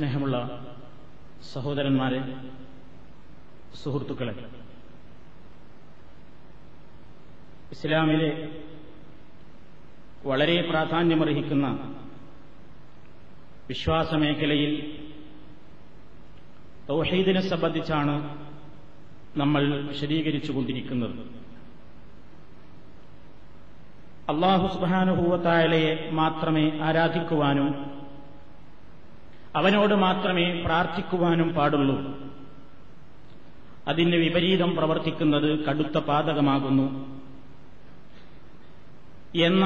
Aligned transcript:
സ്നേഹമുള്ള 0.00 0.36
സഹോദരന്മാരെ 1.44 2.18
സുഹൃത്തുക്കളെ 3.74 4.34
ഇസ്ലാമിലെ 7.72 8.30
വളരെ 10.24 10.56
പ്രാധാന്യമർഹിക്കുന്ന 10.62 11.66
വിശ്വാസമേഖലയിൽ 13.68 14.72
തൗഹീദിനെ 16.88 17.44
സംബന്ധിച്ചാണ് 17.48 18.16
നമ്മൾ 19.36 19.62
വിശദീകരിച്ചുകൊണ്ടിരിക്കുന്നത് 19.88 21.16
അള്ളാഹു 24.28 24.66
സുബാനുഭൂവത്തായാലയെ 24.74 25.94
മാത്രമേ 26.14 26.66
ആരാധിക്കുവാനും 26.80 27.70
അവനോട് 29.56 29.94
മാത്രമേ 29.94 30.46
പ്രാർത്ഥിക്കുവാനും 30.62 31.48
പാടുള്ളൂ 31.52 31.96
അതിന് 33.88 34.16
വിപരീതം 34.16 34.70
പ്രവർത്തിക്കുന്നത് 34.76 35.64
കടുത്ത 35.64 35.98
പാതകമാകുന്നു 35.98 36.86
എന്ന 39.40 39.64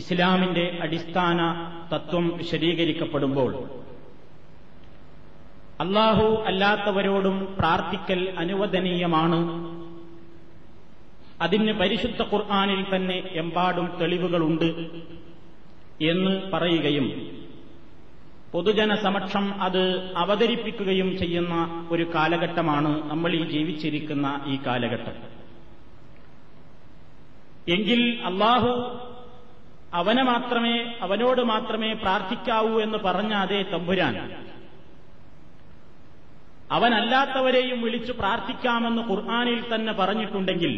ഇസ്ലാമിന്റെ 0.00 0.64
അടിസ്ഥാന 0.80 1.40
തത്വം 1.92 2.38
വിശദീകരിക്കപ്പെടുമ്പോൾ 2.38 3.50
അള്ളാഹു 5.80 6.26
അല്ലാത്തവരോടും 6.46 7.36
പ്രാർത്ഥിക്കൽ 7.58 8.20
അനുവദനീയമാണ് 8.38 9.40
അതിന് 11.40 11.72
പരിശുദ്ധ 11.72 12.22
ഖുർആാനിൽ 12.22 12.80
തന്നെ 12.94 13.18
എമ്പാടും 13.32 13.86
തെളിവുകളുണ്ട് 14.00 14.68
എന്ന് 16.02 16.32
പറയുകയും 16.52 17.06
സമക്ഷം 18.96 19.60
അത് 19.60 19.82
അവതരിപ്പിക്കുകയും 20.16 21.18
ചെയ്യുന്ന 21.18 21.54
ഒരു 21.90 22.06
കാലഘട്ടമാണ് 22.14 23.10
നമ്മൾ 23.10 23.32
ഈ 23.32 23.42
ജീവിച്ചിരിക്കുന്ന 23.50 24.40
ഈ 24.46 24.56
കാലഘട്ടം 24.66 25.16
എങ്കിൽ 27.68 28.00
അള്ളാഹു 28.24 28.72
അവനെ 29.94 30.22
മാത്രമേ 30.22 30.76
അവനോട് 31.00 31.40
മാത്രമേ 31.42 31.92
പ്രാർത്ഥിക്കാവൂ 31.92 32.80
എന്ന് 32.80 32.98
പറഞ്ഞ 32.98 33.34
അതേ 33.34 33.62
തമ്പുരാൻ 33.62 34.16
അവനല്ലാത്തവരെയും 36.70 37.80
വിളിച്ചു 37.80 38.12
പ്രാർത്ഥിക്കാമെന്ന് 38.12 39.02
ഖുർആാനിൽ 39.02 39.74
തന്നെ 39.74 39.92
പറഞ്ഞിട്ടുണ്ടെങ്കിൽ 39.92 40.74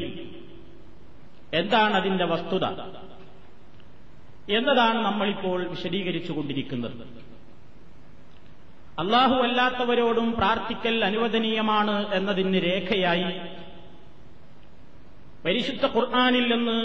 എന്താണ് 1.55 1.95
അതിന്റെ 1.95 2.25
വസ്തുത 2.25 2.67
എന്നതാണ് 4.49 5.05
നമ്മളിപ്പോൾ 5.05 5.59
വിശദീകരിച്ചുകൊണ്ടിരിക്കുന്നത് 5.69 6.97
അള്ളാഹു 8.99 9.35
അല്ലാത്തവരോടും 9.35 10.33
പ്രാർത്ഥിക്കൽ 10.37 11.05
അനുവദനീയമാണ് 11.05 12.15
എന്നതിന് 12.15 12.59
രേഖയായി 12.59 13.41
പരിശുദ്ധ 15.45 15.87
ഖുർആാനിൽ 15.87 16.49
നിന്ന് 16.49 16.86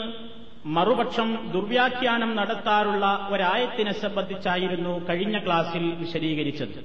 മറുപക്ഷം 0.65 1.51
ദുർവ്യാഖ്യാനം 1.51 2.35
നടത്താറുള്ള 2.35 3.27
ഒരായത്തിനെ 3.29 3.91
സംബന്ധിച്ചായിരുന്നു 3.91 5.07
കഴിഞ്ഞ 5.09 5.37
ക്ലാസിൽ 5.37 5.95
വിശദീകരിച്ചത് 5.99 6.79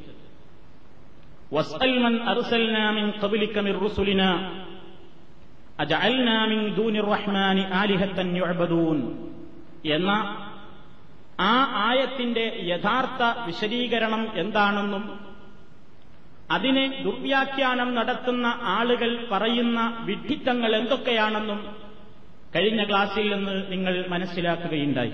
റഹ്മാനി 7.07 7.61
എന്ന 9.85 10.13
ആ 11.41 11.53
ആയത്തിന്റെ 11.75 12.59
യഥാർത്ഥ 12.63 13.23
വിശദീകരണം 13.47 14.33
എന്താണെന്നും 14.35 15.21
അതിനെ 16.51 17.03
ദുർവ്യാഖ്യാനം 17.03 17.95
നടത്തുന്ന 17.95 18.47
ആളുകൾ 18.65 19.27
പറയുന്ന 19.31 19.81
വിഡ്ഢിത്തങ്ങൾ 20.01 20.77
എന്തൊക്കെയാണെന്നും 20.77 21.61
കഴിഞ്ഞ 22.57 22.85
ക്ലാസ്സിൽ 22.85 23.29
നിന്ന് 23.31 23.73
നിങ്ങൾ 23.73 24.07
മനസ്സിലാക്കുകയുണ്ടായി 24.09 25.13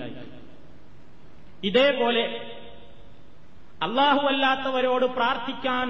ഇതേപോലെ 1.63 2.23
അല്ലാത്തവരോട് 3.81 5.05
പ്രാർത്ഥിക്കാൻ 5.05 5.89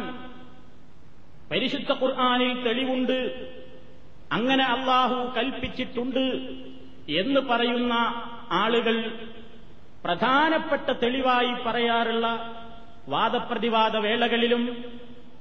പരിശുദ്ധ 1.51 1.91
ഖുർആാനിൽ 1.91 2.63
തെളിവുണ്ട് 2.63 3.19
അങ്ങനെ 4.31 4.63
അള്ളാഹു 4.63 5.33
കൽപ്പിച്ചിട്ടുണ്ട് 5.37 6.25
എന്ന് 7.07 7.39
പറയുന്ന 7.39 7.93
ആളുകൾ 8.51 8.95
പ്രധാനപ്പെട്ട 10.05 10.89
തെളിവായി 11.03 11.53
പറയാറുള്ള 11.65 12.27
വാദപ്രതിവാദ 13.07 13.95
വേളകളിലും 13.97 14.63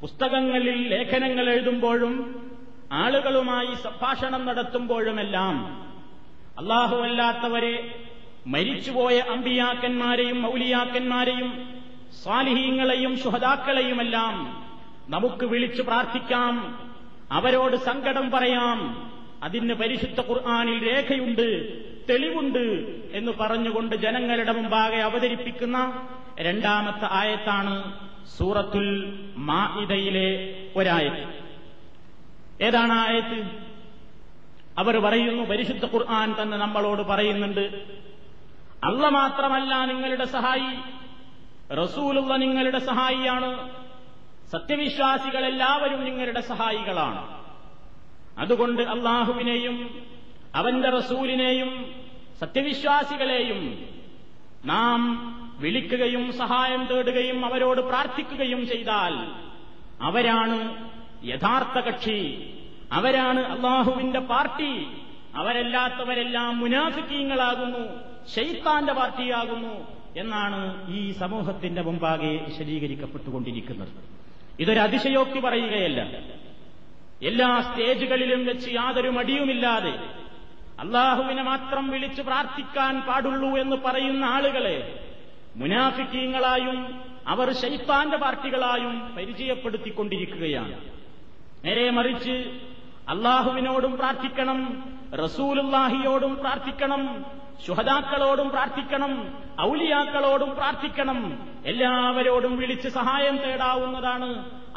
പുസ്തകങ്ങളിൽ 0.01 0.89
ലേഖനങ്ങൾ 0.89 1.49
എഴുതുമ്പോഴും 1.49 2.15
ആളുകളുമായി 2.93 3.75
സംഭാഷണം 3.83 4.47
നടത്തുമ്പോഴുമെല്ലാം 4.47 5.57
അള്ളാഹുവല്ലാത്തവരെ 6.59 7.75
മരിച്ചുപോയ 8.47 9.19
അമ്പിയാക്കന്മാരെയും 9.31 10.43
മൗലിയാക്കന്മാരെയും 10.43 11.51
സ്വാലിഹീങ്ങളെയും 12.23 13.17
ശുഹദാക്കളെയുമെല്ലാം 13.19 14.35
നമുക്ക് 15.09 15.47
വിളിച്ചു 15.47 15.83
പ്രാർത്ഥിക്കാം 15.83 16.55
അവരോട് 17.33 17.77
സങ്കടം 17.77 18.31
പറയാം 18.31 18.79
അതിന് 19.43 19.75
പരിശുദ്ധ 19.75 20.21
ഖുർആാനിൽ 20.21 20.79
രേഖയുണ്ട് 20.89 21.49
തെളിവുണ്ട് 22.09 22.65
എന്ന് 23.13 23.33
പറഞ്ഞുകൊണ്ട് 23.33 23.95
ജനങ്ങളുടെ 23.97 24.53
മുമ്പാകെ 24.53 25.01
അവതരിപ്പിക്കുന്ന 25.01 25.79
രണ്ടാമത്തെ 26.39 27.07
ആയത്താണ് 27.13 27.75
സൂറത്തുൽ 28.39 28.89
മാഇദയിലെ 29.49 30.29
ഒരായത് 30.77 31.23
ഏതാണ് 32.61 32.95
ആയത്ത് 33.01 33.39
അവർ 34.79 34.95
പറയുന്നു 35.01 35.43
പരിശുദ്ധ 35.45 35.85
ഖുർആൻ 35.87 36.31
തന്നെ 36.41 36.57
നമ്മളോട് 36.57 37.03
പറയുന്നുണ്ട് 37.03 37.65
അല്ല 38.85 39.05
മാത്രമല്ല 39.11 39.73
നിങ്ങളുടെ 39.85 40.27
സഹായി 40.27 40.73
റസൂലുള്ള 41.75 42.33
നിങ്ങളുടെ 42.37 42.81
സഹായിയാണ് 42.81 43.49
സത്യവിശ്വാസികളെല്ലാവരും 44.53 46.01
നിങ്ങളുടെ 46.05 46.43
സഹായികളാണ് 46.43 47.23
അതുകൊണ്ട് 48.39 48.83
അള്ളാഹുവിനെയും 48.89 49.77
അവന്റെ 50.55 50.91
റസൂലിനെയും 50.91 51.71
സത്യവിശ്വാസികളെയും 52.41 53.61
നാം 54.65 55.01
വിളിക്കുകയും 55.61 56.33
സഹായം 56.33 56.83
തേടുകയും 56.87 57.45
അവരോട് 57.45 57.81
പ്രാർത്ഥിക്കുകയും 57.81 58.67
ചെയ്താൽ 58.67 59.15
അവരാണ് 60.03 60.59
യഥാർത്ഥ 61.25 61.79
കക്ഷി 61.79 62.21
അവരാണ് 62.93 63.41
അള്ളാഹുവിന്റെ 63.47 64.21
പാർട്ടി 64.21 64.73
അവരല്ലാത്തവരെല്ലാം 65.35 66.61
മുനാഫിക്കീങ്ങളാകുന്നു 66.61 67.83
ഷെയ്ത്താന്റെ 68.35 68.93
പാർട്ടിയാകുന്നു 68.93 69.75
എന്നാണ് 70.17 70.61
ഈ 70.89 71.13
സമൂഹത്തിന്റെ 71.13 71.83
മുമ്പാകെ 71.83 72.33
വിശദീകരിക്കപ്പെട്ടുകൊണ്ടിരിക്കുന്നത് 72.47 73.93
ഇതൊരു 74.61 74.81
അതിശയോക്തി 74.81 75.39
പറയുകയല്ല 75.39 76.01
എല്ലാ 77.23 77.61
സ്റ്റേജുകളിലും 77.61 78.47
വെച്ച് 78.47 78.71
യാതൊരു 78.71 79.09
മടിയുമില്ലാതെ 79.09 79.93
അള്ളാഹുവിനെ 80.79 81.43
മാത്രം 81.43 81.91
വിളിച്ചു 81.91 82.23
പ്രാർത്ഥിക്കാൻ 82.23 83.01
പാടുള്ളൂ 83.01 83.59
എന്ന് 83.59 83.77
പറയുന്ന 83.77 84.25
ആളുകളെ 84.25 84.77
മുനാഫിക്കീങ്ങളായും 85.57 86.79
അവർ 87.27 87.49
ശൈത്താന്റെ 87.53 88.17
പാർട്ടികളായും 88.17 88.95
പരിചയപ്പെടുത്തിക്കൊണ്ടിരിക്കുകയാണ് 89.17 90.77
നേരെ 91.65 91.91
മറിച്ച് 91.91 92.37
അള്ളാഹുവിനോടും 93.09 93.93
പ്രാർത്ഥിക്കണം 93.97 94.59
റസൂലുല്ലാഹിയോടും 95.15 96.37
പ്രാർത്ഥിക്കണം 96.37 97.03
ശുഹദാക്കളോടും 97.67 98.49
പ്രാർത്ഥിക്കണം 98.51 99.13
ഔലിയാക്കളോടും 99.61 100.51
പ്രാർത്ഥിക്കണം 100.55 101.19
എല്ലാവരോടും 101.65 102.57
വിളിച്ച് 102.57 102.89
സഹായം 102.89 103.37
തേടാവുന്നതാണ് 103.37 104.29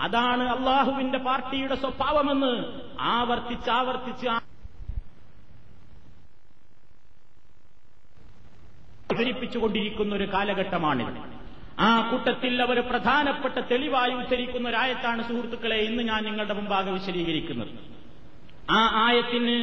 അതാണ് 0.00 0.46
അള്ളാഹുവിന്റെ 0.50 1.18
പാർട്ടിയുടെ 1.18 1.76
സ്വഭാവമെന്ന് 1.76 2.54
ആവർത്തിച്ചാവർത്തിച്ച് 3.00 4.28
അവതരിപ്പിച്ചുകൊണ്ടിരിക്കുന്ന 9.12 10.16
ഒരു 10.16 10.28
കാലഘട്ടമാണിത് 10.34 11.14
ആ 11.80 12.10
കൂട്ടത്തിൽ 12.12 12.62
അവർ 12.62 12.78
പ്രധാനപ്പെട്ട 12.82 13.60
തെളിവായി 13.72 14.12
ഉച്ചരിക്കുന്ന 14.12 14.70
ഒരായത്താണ് 14.70 15.22
സുഹൃത്തുക്കളെ 15.24 15.76
ഇന്ന് 15.76 16.04
ഞാൻ 16.04 16.24
നിങ്ങളുടെ 16.24 16.54
മുമ്പാകെ 16.54 16.92
വിശദീകരിക്കുന്നത് 16.92 17.72
ആ 18.70 19.06
ആയത്തിന് 19.06 19.56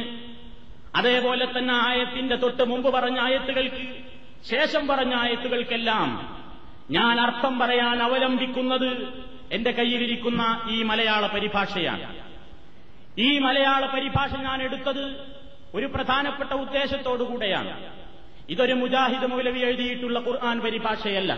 അതേപോലെ 0.95 1.45
തന്നെ 1.45 1.75
ആയത്തിന്റെ 1.83 2.35
തൊട്ട് 2.35 2.63
മുമ്പ് 2.63 2.89
പറഞ്ഞ 2.89 3.19
ആയത്തുകൾക്ക് 3.19 3.83
ശേഷം 4.49 4.87
പറഞ്ഞ 4.87 5.13
ആയത്തുകൾക്കെല്ലാം 5.15 6.09
ഞാൻ 6.91 7.19
അർത്ഥം 7.19 7.59
പറയാൻ 7.59 8.03
അവലംബിക്കുന്നത് 8.03 8.89
എന്റെ 9.51 9.71
കയ്യിലിരിക്കുന്ന 9.71 10.43
ഈ 10.69 10.83
മലയാള 10.83 11.25
പരിഭാഷയാണ് 11.27 12.07
ഈ 13.19 13.39
മലയാള 13.39 13.85
പരിഭാഷ 13.85 14.33
ഞാൻ 14.41 14.61
എടുത്തത് 14.63 15.03
ഒരു 15.75 15.85
പ്രധാനപ്പെട്ട 15.85 16.51
ഉദ്ദേശത്തോടുകൂടെയാണ് 16.53 17.73
ഇതൊരു 18.49 18.75
മുജാഹിദ് 18.75 19.27
മൗലവി 19.27 19.61
എഴുതിയിട്ടുള്ള 19.61 20.19
ഖുർആൻ 20.19 20.57
പരിഭാഷയല്ല 20.59 21.33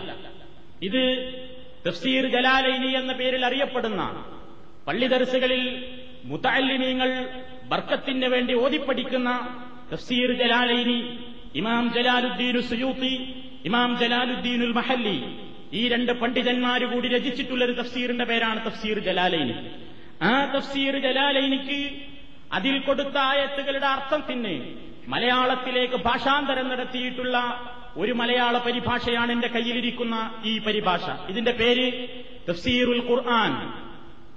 ഇത് 0.82 1.02
തഫ്സീർ 1.86 2.24
ജലാലൈനി 2.26 2.90
എന്ന 2.92 3.12
പേരിൽ 3.12 3.42
അറിയപ്പെടുന്ന 3.44 4.02
പള്ളി 4.86 5.06
ദർസുകളിൽ 5.06 5.64
ബർക്കത്തിന് 7.72 8.28
വേണ്ടി 8.28 8.54
ഓതിപ്പഠിക്കുന്ന 8.54 9.30
തഫ്സീർ 9.92 10.30
ജലാലൈനി 10.32 10.98
ഇമാം 11.54 11.86
ജലാലുദ്ദീനു 11.94 12.60
സുയൂത്തി 12.70 13.14
ഇമാം 13.64 13.90
ജലാലുദ്ദീനുൽ 13.98 14.72
മഹല്ലി 14.72 15.16
ഈ 15.72 15.82
രണ്ട് 15.88 16.12
പണ്ഡിതന്മാര് 16.12 16.86
കൂടി 16.92 17.08
രചിച്ചിട്ടുള്ള 17.08 17.66
തഫ്സീറിന്റെ 17.72 18.24
പേരാണ് 18.24 18.60
തഫ്സീർ 18.66 18.98
ജലാലൈനി 19.00 19.56
ആ 20.24 20.32
തഫ്സീർ 20.54 20.94
ജലാലൈനിക്ക് 20.98 21.78
അതിൽ 22.52 22.74
കൊടുത്ത 22.78 23.16
ആയത്തുകളുടെ 23.28 23.88
അർത്ഥം 23.88 24.20
തന്നെ 24.28 24.54
മലയാളത്തിലേക്ക് 25.08 25.96
ഭാഷാന്തരം 25.96 26.68
നടത്തിയിട്ടുള്ള 26.68 27.36
ഒരു 27.96 28.12
മലയാള 28.12 28.58
പരിഭാഷയാണ് 28.58 29.32
എന്റെ 29.32 29.48
കയ്യിലിരിക്കുന്ന 29.48 30.16
ഈ 30.44 30.58
പരിഭാഷ 30.58 31.06
ഇതിന്റെ 31.28 31.52
പേര് 31.52 31.86
തഫ്സീറുൽ 32.48 33.00
ഖുർആൻ 33.08 33.52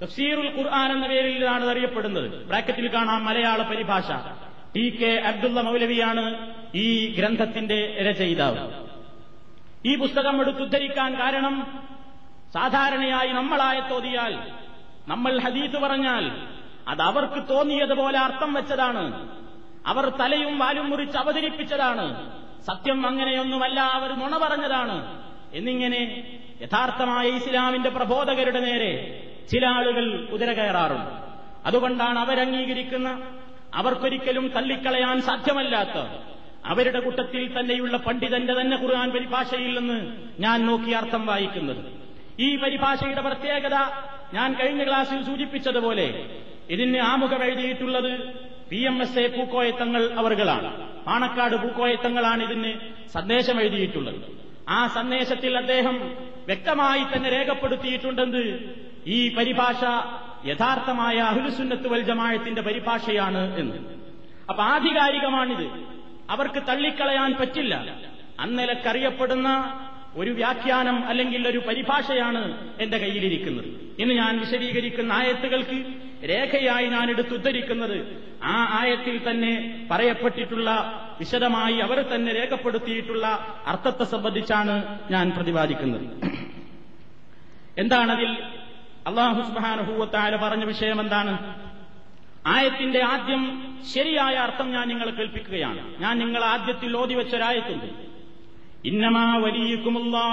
തഫ്സീറുൽ 0.02 0.50
ഖുർആൻ 0.56 0.92
എന്ന 0.92 1.06
പേരിലാണ് 1.06 1.70
അറിയപ്പെടുന്നത് 1.70 2.46
ബ്രാക്കറ്റിൽ 2.46 2.88
കാണാം 2.88 3.24
മലയാള 3.24 3.62
പരിഭാഷ 3.62 4.08
ടി 4.74 4.96
കെ 4.96 5.12
അബ്ദുള്ള 5.26 5.60
മൗലവിയാണ് 5.60 6.24
ഈ 6.74 7.14
ഗ്രന്ഥത്തിന്റെ 7.14 7.78
രചയിതാവ് 8.02 8.64
ഈ 9.86 9.96
പുസ്തകം 9.96 10.40
എടുത്തുദ്ധരിക്കാൻ 10.40 11.18
കാരണം 11.18 11.54
സാധാരണയായി 12.54 13.32
നമ്മളായ 13.32 13.80
തോതിയാൽ 13.90 14.34
നമ്മൾ 15.08 15.38
ഹദീത്ത് 15.38 15.76
പറഞ്ഞാൽ 15.76 16.24
അത് 16.88 17.02
അവർക്ക് 17.02 17.40
തോന്നിയതുപോലെ 17.50 18.18
അർത്ഥം 18.18 18.54
വെച്ചതാണ് 18.54 19.04
അവർ 19.86 20.06
തലയും 20.20 20.54
വാലും 20.58 20.86
മുറിച്ച് 20.90 21.18
അവതരിപ്പിച്ചതാണ് 21.18 22.06
സത്യം 22.68 23.00
അങ്ങനെയൊന്നുമല്ല 23.06 23.78
അവർ 23.96 24.10
നുണ 24.18 24.34
പറഞ്ഞതാണ് 24.36 24.96
എന്നിങ്ങനെ 25.54 26.00
യഥാർത്ഥമായ 26.62 27.26
ഇസ്ലാമിന്റെ 27.30 27.90
പ്രബോധകരുടെ 27.90 28.60
നേരെ 28.60 28.92
ചില 29.48 29.64
ആളുകൾ 29.68 30.06
കുതിര 30.30 30.50
കയറാറുണ്ട് 30.52 31.12
അതുകൊണ്ടാണ് 31.66 32.18
അവരംഗീകരിക്കുന്ന 32.18 33.08
അവർക്കൊരിക്കലും 33.74 34.44
തള്ളിക്കളയാൻ 34.48 35.16
സാധ്യമല്ലാത്ത 35.20 35.96
അവരുടെ 36.64 37.00
കൂട്ടത്തിൽ 37.00 37.44
തന്നെയുള്ള 37.52 37.96
പണ്ഡിതന്റെ 37.96 38.54
തന്നെ 38.60 38.76
ഖുർആൻ 38.76 39.08
പരിഭാഷയിൽ 39.10 39.72
നിന്ന് 39.78 39.98
ഞാൻ 40.40 40.58
നോക്കി 40.66 40.92
അർത്ഥം 40.92 41.22
വായിക്കുന്നത് 41.26 41.82
ഈ 42.38 42.48
പരിഭാഷയുടെ 42.56 43.22
പ്രത്യേകത 43.22 43.76
ഞാൻ 44.34 44.48
കഴിഞ്ഞ 44.54 44.82
ക്ലാസ്സിൽ 44.84 45.20
സൂചിപ്പിച്ചതുപോലെ 45.24 46.06
ഇതിന് 46.70 47.00
ആമുഖം 47.02 47.42
എഴുതിയിട്ടുള്ളത് 47.44 48.12
പി 48.70 48.80
എം 48.82 48.96
എസ് 49.02 49.18
എ 49.18 49.26
പൂക്കോയത്തങ്ങൾ 49.28 50.02
അവർകളാണ് 50.16 50.70
പാണക്കാട് 51.04 51.56
പൂക്കോയത്തങ്ങളാണ് 51.56 52.42
ഇതിന് 52.42 52.72
സന്ദേശം 53.12 53.56
എഴുതിയിട്ടുള്ളത് 53.60 54.20
ആ 54.68 54.80
സന്ദേശത്തിൽ 54.88 55.52
അദ്ദേഹം 55.56 55.96
വ്യക്തമായി 56.46 57.04
തന്നെ 57.04 57.28
രേഖപ്പെടുത്തിയിട്ടുണ്ടെന്ന് 57.30 58.42
ഈ 59.06 59.18
പരിഭാഷ 59.36 59.82
യഥാർത്ഥമായ 60.46 61.16
അഹുലുസുന്നത്ത് 61.22 61.88
വൽ 61.88 62.02
ജമായത്തിന്റെ 62.02 62.62
പരിഭാഷയാണ് 62.62 63.42
എന്ന് 63.58 63.78
അപ്പൊ 64.50 64.62
ആധികാരികമാണിത് 64.64 65.66
അവർക്ക് 66.30 66.60
തള്ളിക്കളയാൻ 66.68 67.30
പറ്റില്ല 67.32 67.74
അന്നലക്കറിയപ്പെടുന്ന 68.38 69.48
ഒരു 70.16 70.30
വ്യാഖ്യാനം 70.30 70.96
അല്ലെങ്കിൽ 71.08 71.42
ഒരു 71.48 71.58
പരിഭാഷയാണ് 71.58 72.42
എന്റെ 72.80 72.98
കയ്യിലിരിക്കുന്നത് 72.98 73.68
ഇന്ന് 73.98 74.14
ഞാൻ 74.14 74.32
വിശദീകരിക്കുന്ന 74.40 75.12
ആയത്തുകൾക്ക് 75.12 75.78
രേഖയായി 76.24 76.86
ഞാൻ 76.86 77.06
എടുത്തുദ്ധരിക്കുന്നത് 77.10 77.96
ആ 78.44 78.56
ആയത്തിൽ 78.80 79.16
തന്നെ 79.28 79.52
പറയപ്പെട്ടിട്ടുള്ള 79.90 80.70
വിശദമായി 81.20 81.76
അവർ 81.80 81.98
തന്നെ 82.14 82.32
രേഖപ്പെടുത്തിയിട്ടുള്ള 82.32 83.26
അർത്ഥത്തെ 83.66 84.04
സംബന്ധിച്ചാണ് 84.04 84.74
ഞാൻ 85.10 85.26
പ്രതിപാദിക്കുന്നത് 85.30 86.06
എന്താണതിൽ 87.78 88.32
അള്ളാഹുസ്ബാനുഭൂവത്തായ 89.06 90.36
പറഞ്ഞ 90.36 90.64
വിഷയം 90.64 91.00
എന്താണ് 91.00 91.34
ആയത്തിന്റെ 92.46 93.00
ആദ്യം 93.04 93.42
ശരിയായ 93.94 94.34
അർത്ഥം 94.36 94.68
ഞാൻ 94.72 94.84
നിങ്ങളെ 94.88 95.12
കേൾപ്പിക്കുകയാണ് 95.12 95.80
ഞാൻ 96.00 96.14
നിങ്ങൾ 96.18 96.42
ആദ്യത്തിൽ 96.44 96.96
ഓതി 96.96 97.14
വെച്ചൊരായത്തുണ്ട് 97.14 97.88
ഇന്നമാ 98.86 99.26
വലിയക്കുമുള്ളാ 99.36 100.26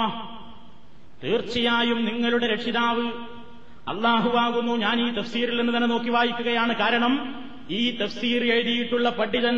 തീർച്ചയായും 1.22 2.00
നിങ്ങളുടെ 2.04 2.46
രക്ഷിതാവ് 2.46 3.06
അള്ളാഹുവാകുന്നു 3.88 4.74
ഞാൻ 4.76 4.96
ഈ 5.00 5.08
തഫ്സീറിൽ 5.14 5.56
നിന്ന് 5.56 5.72
തന്നെ 5.72 5.88
നോക്കി 5.88 6.10
വായിക്കുകയാണ് 6.10 6.72
കാരണം 6.74 7.14
ഈ 7.70 7.82
തഫ്സീർ 8.00 8.42
എഴുതിയിട്ടുള്ള 8.54 9.08
പണ്ഡിതൻ 9.10 9.56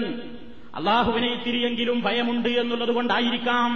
അള്ളാഹുവിനെ 0.74 1.28
ഇത്തിരിയെങ്കിലും 1.28 1.98
ഭയമുണ്ട് 2.00 2.50
എന്നുള്ളത് 2.58 2.92
കൊണ്ടായിരിക്കാം 2.94 3.72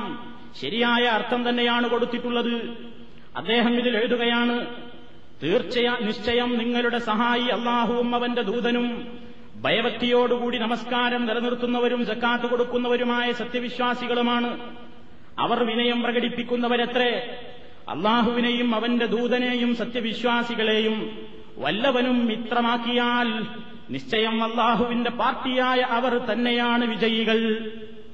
ശരിയായ 0.61 1.05
അർത്ഥം 1.09 1.41
തന്നെയാണ് 1.49 1.87
കൊടുത്തിട്ടുള്ളത് 1.89 2.55
അദ്ദേഹം 3.37 3.73
ഇതിൽ 3.79 3.95
എഴുതുകയാണ് 3.97 4.57
തീർച്ചയ 5.43 5.91
നിശ്ചയം 6.01 6.51
നിങ്ങളുടെ 6.59 6.99
സഹായി 7.01 7.47
അള്ളാഹുവും 7.49 8.09
അവന്റെ 8.15 8.43
ദൂതനും 8.43 8.87
ഭയഭക്തിയോടുകൂടി 9.63 10.59
നമസ്കാരം 10.59 11.23
നിലനിർത്തുന്നവരും 11.27 12.03
ജക്കാത്ത് 12.05 12.47
കൊടുക്കുന്നവരുമായ 12.47 13.27
സത്യവിശ്വാസികളുമാണ് 13.33 14.51
അവർ 15.41 15.59
വിനയം 15.65 15.99
പ്രകടിപ്പിക്കുന്നവരത്രേ 16.05 17.13
അള്ളാഹുവിനെയും 17.91 18.69
അവന്റെ 18.75 19.07
ദൂതനെയും 19.07 19.71
സത്യവിശ്വാസികളെയും 19.77 20.97
വല്ലവനും 21.57 22.19
മിത്രമാക്കിയാൽ 22.27 23.29
നിശ്ചയം 23.91 24.37
അള്ളാഹുവിന്റെ 24.43 25.11
പാർട്ടിയായ 25.21 25.81
അവർ 25.97 26.13
തന്നെയാണ് 26.31 26.85
വിജയികൾ 26.87 27.39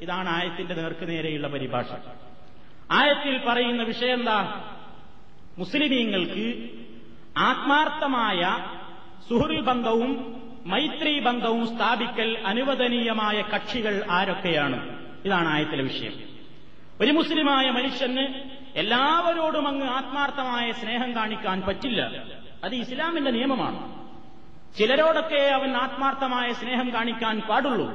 ഇതാണ് 0.03 0.29
ആയത്തിന്റെ 0.29 0.75
നേർക്കുനേരെയുള്ള 0.75 1.49
പരിഭാഷ 1.49 1.91
ആയത്തിൽ 2.93 3.37
പറയുന്ന 3.47 3.83
വിഷയം 3.83 4.19
എന്താ 4.19 4.39
മുസ്ലിമീങ്ങൾക്ക് 5.59 6.47
ആത്മാർത്ഥമായ 7.43 8.41
സുഹൃൽ 9.29 9.61
ബന്ധവും 9.61 10.11
മൈത്രി 10.67 11.13
ബന്ധവും 11.21 11.65
സ്ഥാപിക്കൽ 11.67 12.31
അനുവദനീയമായ 12.47 13.39
കക്ഷികൾ 13.53 13.95
ആരൊക്കെയാണ് 14.11 14.79
ഇതാണ് 15.25 15.49
ആയത്തിലെ 15.49 15.83
വിഷയം 15.83 16.15
ഒരു 17.01 17.13
മുസ്ലിമായ 17.13 17.71
മനുഷ്യന് 17.71 18.25
എല്ലാവരോടും 18.75 19.67
അങ്ങ് 19.67 19.87
ആത്മാർത്ഥമായ 19.89 20.73
സ്നേഹം 20.73 21.17
കാണിക്കാൻ 21.17 21.61
പറ്റില്ല 21.61 22.01
അത് 22.65 22.75
ഇസ്ലാമിന്റെ 22.75 23.31
നിയമമാണ് 23.31 23.81
ചിലരോടൊക്കെ 24.77 25.43
അവൻ 25.51 25.77
ആത്മാർത്ഥമായ 25.77 26.53
സ്നേഹം 26.53 26.93
കാണിക്കാൻ 26.93 27.41
പാടുള്ളൂ 27.41 27.87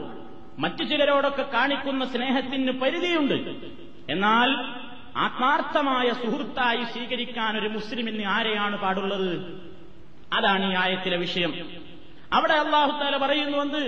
മറ്റു 0.57 0.83
ചിലരോടൊക്കെ 0.83 1.43
കാണിക്കുന്ന 1.53 2.05
സ്നേഹത്തിന് 2.05 2.71
പരിധിയുണ്ട് 2.71 3.38
എന്നാൽ 4.09 4.50
ആത്മാർത്ഥമായ 5.17 6.09
സുഹൃത്തായി 6.13 6.83
സ്വീകരിക്കാൻ 6.83 7.57
ഒരു 7.57 7.69
മുസ്ലിമിന് 7.69 8.25
ആരെയാണ് 8.25 8.75
പാടുള്ളത് 8.77 9.31
അതാണ് 10.33 10.65
ഈ 10.71 10.75
ആയത്തിലെ 10.75 11.17
വിഷയം 11.17 11.53
അവിടെ 12.33 12.53
അള്ളാഹുത്താല 12.53 13.17
പറയുന്നുവെന്ന് 13.17 13.83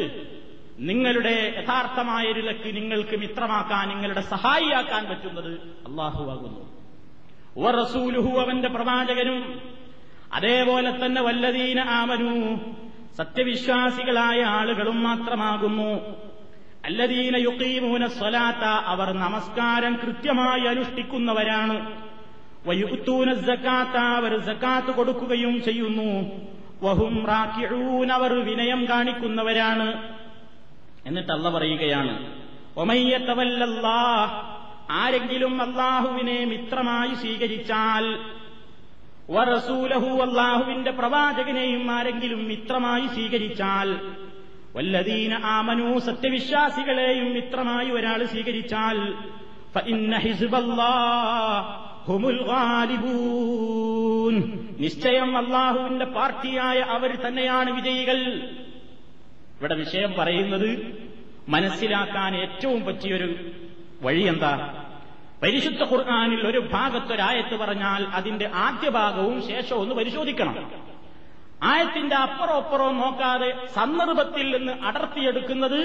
നിങ്ങളുടെ 0.80 1.36
യഥാർത്ഥമായ 1.58 2.24
ഒരു 2.32 2.42
ലക്ക് 2.42 2.70
നിങ്ങൾക്ക് 2.76 3.16
മിത്രമാക്കാൻ 3.18 3.84
നിങ്ങളുടെ 3.90 4.24
സഹായിയാക്കാൻ 4.32 5.04
പറ്റുന്നത് 5.10 5.52
അള്ളാഹുവാകുന്നു 5.90 6.62
ഓ 7.58 7.72
റസൂലുഹു 7.76 8.32
അവന്റെ 8.40 8.70
പ്രവാചകനും 8.70 9.40
അതേപോലെ 10.38 10.92
തന്നെ 10.94 11.22
വല്ലതീന 11.22 11.82
ആമനു 11.98 12.32
സത്യവിശ്വാസികളായ 13.20 14.40
ആളുകളും 14.54 14.98
മാത്രമാകുന്നു 15.04 15.92
അല്ലദീന 16.86 17.36
യുക്കീമൂന 17.40 18.06
സ്വലാത്ത 18.16 18.64
അവർ 18.86 19.10
നമസ്കാരം 19.18 19.94
കൃത്യമായി 19.98 20.66
അനുഷ്ഠിക്കുന്നവരാണ് 20.68 21.76
വയുത്തൂന 22.66 23.30
സക്കാത്ത 23.42 23.98
അവർ 24.18 24.34
സക്കാത്ത് 24.46 24.92
കൊടുക്കുകയും 24.92 25.56
ചെയ്യുന്നു 25.62 26.10
വഹും 26.84 27.16
റാക്കിഴൂനവർ 27.26 28.12
അവർ 28.18 28.34
വിനയം 28.48 28.82
കാണിക്കുന്നവരാണ് 28.90 29.88
എന്നിട്ട് 31.04 31.32
അള്ള 31.32 31.48
പറയുകയാണ് 31.50 32.14
ആരെങ്കിലും 34.94 35.54
അള്ളാഹുവിനെ 35.62 36.40
മിത്രമായി 36.46 37.14
സ്വീകരിച്ചാൽ 37.14 38.06
വറസൂലഹു 39.30 40.10
അള്ളാഹുവിന്റെ 40.24 40.92
പ്രവാചകനെയും 40.92 41.86
ആരെങ്കിലും 41.92 42.42
മിത്രമായി 42.48 43.08
സ്വീകരിച്ചാൽ 43.08 43.90
വല്ലദീന 44.76 45.34
ആമനു 45.50 45.88
സത്യവിശ്വാസികളെയും 46.00 47.28
മിത്രമായി 47.34 47.90
ഒരാൾ 47.92 48.22
സ്വീകരിച്ചാൽ 48.26 49.00
നിശ്ചയം 54.80 55.32
അള്ളാഹുവിന്റെ 55.38 56.08
പാർട്ടിയായ 56.16 56.80
അവർ 56.96 57.12
തന്നെയാണ് 57.26 57.72
വിജയികൾ 57.76 58.20
ഇവിടെ 59.60 59.76
വിഷയം 59.76 60.12
പറയുന്നത് 60.14 60.70
മനസ്സിലാക്കാൻ 61.48 62.32
ഏറ്റവും 62.36 62.82
പറ്റിയൊരു 62.86 63.30
വഴി 64.02 64.24
എന്താ 64.24 64.54
പരിശുദ്ധ 65.44 65.84
ഖുർആാനിൽ 65.84 66.42
ഒരു 66.48 66.60
ഭാഗത്തൊരായത്ത് 66.74 67.56
പറഞ്ഞാൽ 67.56 68.02
അതിന്റെ 68.14 68.48
ആദ്യ 68.56 68.90
ഭാഗവും 68.90 69.38
ശേഷവും 69.42 69.82
ഒന്ന് 69.82 69.96
പരിശോധിക്കണം 69.96 70.58
ആയത്തിന്റെ 71.64 72.16
അപ്പുറം 72.16 72.58
അപ്പുറവും 72.58 72.98
നോക്കാതെ 72.98 73.50
സന്ദർഭത്തിൽ 73.76 74.48
നിന്ന് 74.52 74.74
അടർത്തിയെടുക്കുന്നത് 74.84 75.80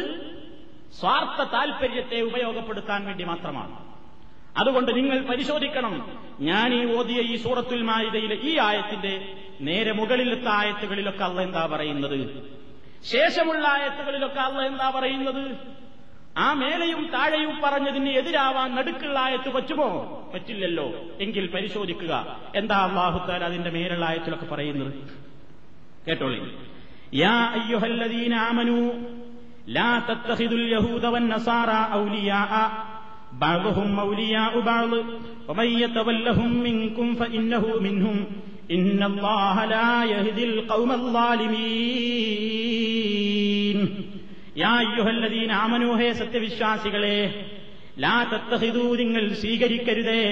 സ്വാർത്ഥ 0.98 1.40
താൽപര്യത്തെ 1.52 2.20
ഉപയോഗപ്പെടുത്താൻ 2.20 3.00
വേണ്ടി 3.04 3.24
മാത്രമാണ് 3.24 3.74
അതുകൊണ്ട് 4.58 4.90
നിങ്ങൾ 4.96 5.18
പരിശോധിക്കണം 5.24 5.94
ഞാൻ 6.40 6.68
ഈ 6.74 6.82
ഓതിയ 6.94 7.20
ഈ 7.22 7.34
സൂറത്തുൽ 7.36 7.82
മായിദയിലെ 7.82 8.36
ഈ 8.42 8.52
ആയത്തിന്റെ 8.58 9.12
നേരെ 9.60 9.92
മുകളിലത്തെ 9.92 10.50
ആയത്തുകളിലൊക്കെ 10.50 11.24
അള്ള 11.24 11.40
എന്താ 11.42 11.66
പറയുന്നത് 11.66 12.18
ശേഷമുള്ള 13.04 13.64
ആയത്തുകളിലൊക്കെ 13.74 14.40
അള്ള 14.46 14.60
എന്താ 14.70 14.88
പറയുന്നത് 14.96 15.44
ആ 16.36 16.48
മേലെയും 16.60 17.02
താഴെയും 17.14 17.54
പറഞ്ഞതിന് 17.62 18.10
എതിരാവാൻ 18.20 18.68
നടുക്കുള്ള 18.78 19.18
ആയത്ത് 19.26 19.50
പറ്റുമോ 19.54 19.88
പറ്റില്ലല്ലോ 20.32 20.86
എങ്കിൽ 21.24 21.44
പരിശോധിക്കുക 21.54 22.12
എന്താ 22.60 22.76
അള്ളാഹുത്താൽ 22.88 23.42
അതിന്റെ 23.48 23.70
മേലുള്ള 23.76 24.04
ആയത്തിലൊക്കെ 24.10 24.48
പറയുന്നത് 24.52 24.92
കേട്ടോളി 26.06 26.40
യാ 27.20 27.34
അയ്യുഹല്ലദീന 27.56 28.34
ആമനു 28.44 28.78
ലാ 29.76 29.88
തത്തഖിദുൽ 30.08 30.66
യഹൂദ 30.74 31.06
വൻ 31.14 31.26
നസാറ 31.32 31.70
ഔലിയാ 31.98 32.42
ബഅദുഹും 33.40 33.88
أولياء 33.98 34.54
بعض 34.70 34.92
വമൻ 35.48 35.68
يتولهم 35.82 36.50
منكم 36.66 37.08
ഫഇന്നഹു 37.20 37.68
منهم 37.86 38.16
ആമനൂഹേ 45.52 46.12
സത്യവിശ്വാസികളെ 46.12 47.18
ലാ 48.00 48.22
തത്തഹിതു 48.22 48.94
നിങ്ങൾ 48.94 49.28
സ്വീകരിക്കരുതേ 49.28 50.22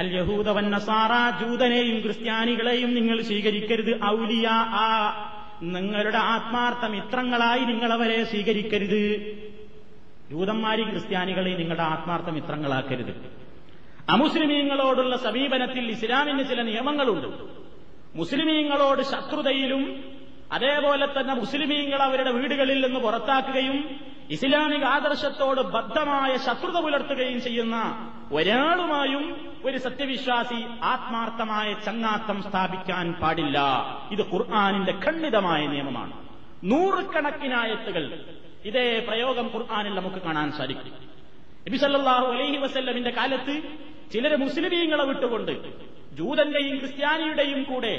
അൽ 0.00 0.08
യഹൂദവൻ 0.14 0.64
വന്നസാറാ 0.64 1.30
ജൂതനെയും 1.40 2.00
ക്രിസ്ത്യാനികളെയും 2.00 2.94
നിങ്ങൾ 2.94 3.22
സ്വീകരിക്കരുത് 3.22 3.92
ഔലിയ 4.06 4.46
ആ 4.80 4.88
നിങ്ങളുടെ 5.62 6.18
ആത്മാർത്ഥ 6.18 6.84
മിത്രങ്ങളായി 6.86 7.64
നിങ്ങളവരെ 7.64 8.24
സ്വീകരിക്കരുത് 8.24 9.02
ജൂതന്മാരെയും 10.30 10.90
ക്രിസ്ത്യാനികളെയും 10.90 11.58
നിങ്ങളുടെ 11.58 11.82
ആത്മാർത്ഥ 11.82 12.30
മിത്രങ്ങളാക്കരുത് 12.30 13.39
അമുസ്ലിമീങ്ങളോടുള്ള 14.12 15.14
സമീപനത്തിൽ 15.26 15.84
ഇസ്ലാമിന് 15.90 16.44
ചില 16.48 16.60
നിയമങ്ങളുണ്ട് 16.62 17.28
മുസ്ലിമീങ്ങളോട് 18.14 19.02
ശത്രുതയിലും 19.10 19.82
അതേപോലെ 20.54 21.06
തന്നെ 21.08 21.34
മുസ്ലിമീങ്ങൾ 21.34 22.00
അവരുടെ 22.02 22.30
വീടുകളിൽ 22.30 22.78
നിന്ന് 22.84 23.00
പുറത്താക്കുകയും 23.00 23.76
ഇസ്ലാമിക 24.30 24.84
ആദർശത്തോട് 24.86 25.60
ബദ്ധമായ 25.74 26.32
ശത്രുത 26.36 26.78
പുലർത്തുകയും 26.80 27.38
ചെയ്യുന്ന 27.40 27.76
ഒരാളുമായും 28.32 29.24
ഒരു 29.64 29.78
സത്യവിശ്വാസി 29.78 30.58
ആത്മാർത്ഥമായ 30.84 31.68
ചങ്ങാത്തം 31.86 32.38
സ്ഥാപിക്കാൻ 32.42 33.06
പാടില്ല 33.12 33.58
ഇത് 34.10 34.22
ഖുർആാനിന്റെ 34.32 34.94
ഖണ്ഡിതമായ 35.04 35.62
നിയമമാണ് 35.66 36.14
നൂറുകണക്കിനായത്തുകൾ 36.70 38.04
ഇതേ 38.64 38.86
പ്രയോഗം 39.08 39.46
ഖുർആാനിൽ 39.54 39.94
നമുക്ക് 39.94 40.20
കാണാൻ 40.22 40.48
സാധിക്കും 40.52 40.96
നബി 41.66 41.78
സല്ലാഹു 41.78 42.26
അലൈഹി 42.26 42.58
വസല്ലമിന്റെ 42.58 43.10
കാലത്ത് 43.10 43.54
ചിലര് 44.12 44.36
മുസ്ലിമീങ്ങളെ 44.36 45.04
വിട്ടുകൊണ്ട് 45.04 45.52
ജൂതന്റെയും 46.14 46.78
ക്രിസ്ത്യാനിയുടെയും 46.78 47.64
കൂടെ 47.64 47.99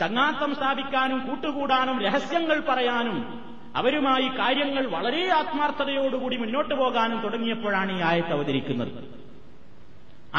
ചങ്ങാത്തം 0.00 0.54
സ്ഥാപിക്കാനും 0.54 1.26
കൂട്ടുകൂടാനും 1.26 2.02
രഹസ്യങ്ങൾ 2.02 2.60
പറയാനും 2.60 3.46
അവരുമായി 3.76 4.28
കാര്യങ്ങൾ 4.28 4.86
വളരെ 4.86 5.30
ആത്മാർത്ഥതയോടുകൂടി 5.30 6.36
മുന്നോട്ട് 6.36 6.74
പോകാനും 6.74 7.22
തുടങ്ങിയപ്പോഴാണ് 7.22 7.98
ഈ 7.98 8.00
ആയത്ത് 8.00 8.32
അവതരിക്കുന്നത് 8.32 8.92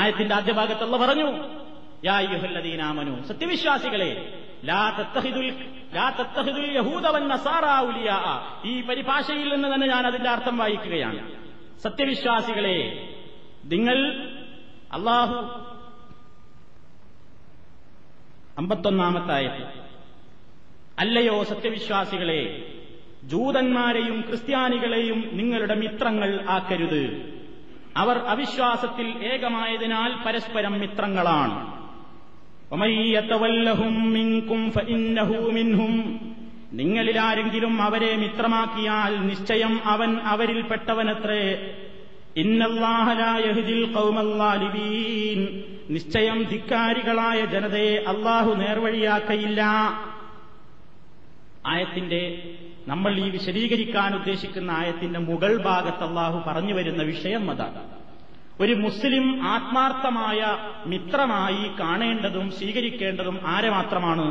ആയത്തിന്റെ 0.00 0.36
ആദ്യ 0.36 0.54
ഭാഗത്തുള്ള 0.54 0.98
പറഞ്ഞു 0.98 1.34
യാഹുല്ലദീനാമനു 2.06 3.24
സത്യവിശ്വാസികളെ 3.28 4.34
ഈ 8.66 8.82
പരിഭാഷയിൽ 8.82 9.50
നിന്ന് 9.50 9.74
തന്നെ 9.74 9.88
ഞാൻ 9.88 10.08
അതിന്റെ 10.08 10.30
അർത്ഥം 10.30 10.58
വായിക്കുകയാണ് 10.58 11.32
സത്യവിശ്വാസികളെ 11.84 13.08
നിങ്ങൾ 13.64 14.28
അള്ളാഹു 14.92 15.40
അമ്പത്തൊന്നാമത്തായത് 18.58 19.62
അല്ലയോ 21.00 21.44
സത്യവിശ്വാസികളെ 21.44 22.42
ജൂതന്മാരെയും 23.24 24.22
ക്രിസ്ത്യാനികളെയും 24.22 25.20
നിങ്ങളുടെ 25.34 25.76
മിത്രങ്ങൾ 25.76 26.46
ആക്കരുത് 26.50 27.04
അവർ 27.96 28.18
അവിശ്വാസത്തിൽ 28.28 29.08
ഏകമായതിനാൽ 29.24 30.12
പരസ്പരം 30.26 30.80
മിത്രങ്ങളാണ് 30.80 31.58
നിങ്ങളിലാരെങ്കിലും 36.72 37.82
അവരെ 37.82 38.16
മിത്രമാക്കിയാൽ 38.16 39.14
നിശ്ചയം 39.22 39.74
അവൻ 39.86 40.12
അവരിൽപ്പെട്ടവനത്രേ 40.24 41.44
നിശ്ചയം 45.90 46.44
ധിക്കാരികളായ 46.50 47.46
ജനതയെ 47.46 47.96
അള്ളാഹു 48.08 48.54
നേർവഴിയാക്കയില്ല 48.54 49.62
ആയത്തിന്റെ 51.66 52.22
നമ്മൾ 52.88 53.18
ഈ 53.18 53.30
വിശദീകരിക്കാൻ 53.30 54.16
ഉദ്ദേശിക്കുന്ന 54.16 54.72
ആയത്തിന്റെ 54.72 55.20
മുകൾ 55.20 55.62
ഭാഗത്ത് 55.64 56.04
അള്ളാഹു 56.04 56.50
പറഞ്ഞു 56.50 56.74
വരുന്ന 56.74 57.04
വിഷയം 57.04 57.52
അതാണ് 57.52 57.82
ഒരു 58.62 58.74
മുസ്ലിം 58.76 59.46
ആത്മാർത്ഥമായ 59.46 60.40
മിത്രമായി 60.86 61.80
കാണേണ്ടതും 61.80 62.52
സ്വീകരിക്കേണ്ടതും 62.52 63.40
ആരെ 63.46 63.70
മാത്രമാണ് 63.70 64.26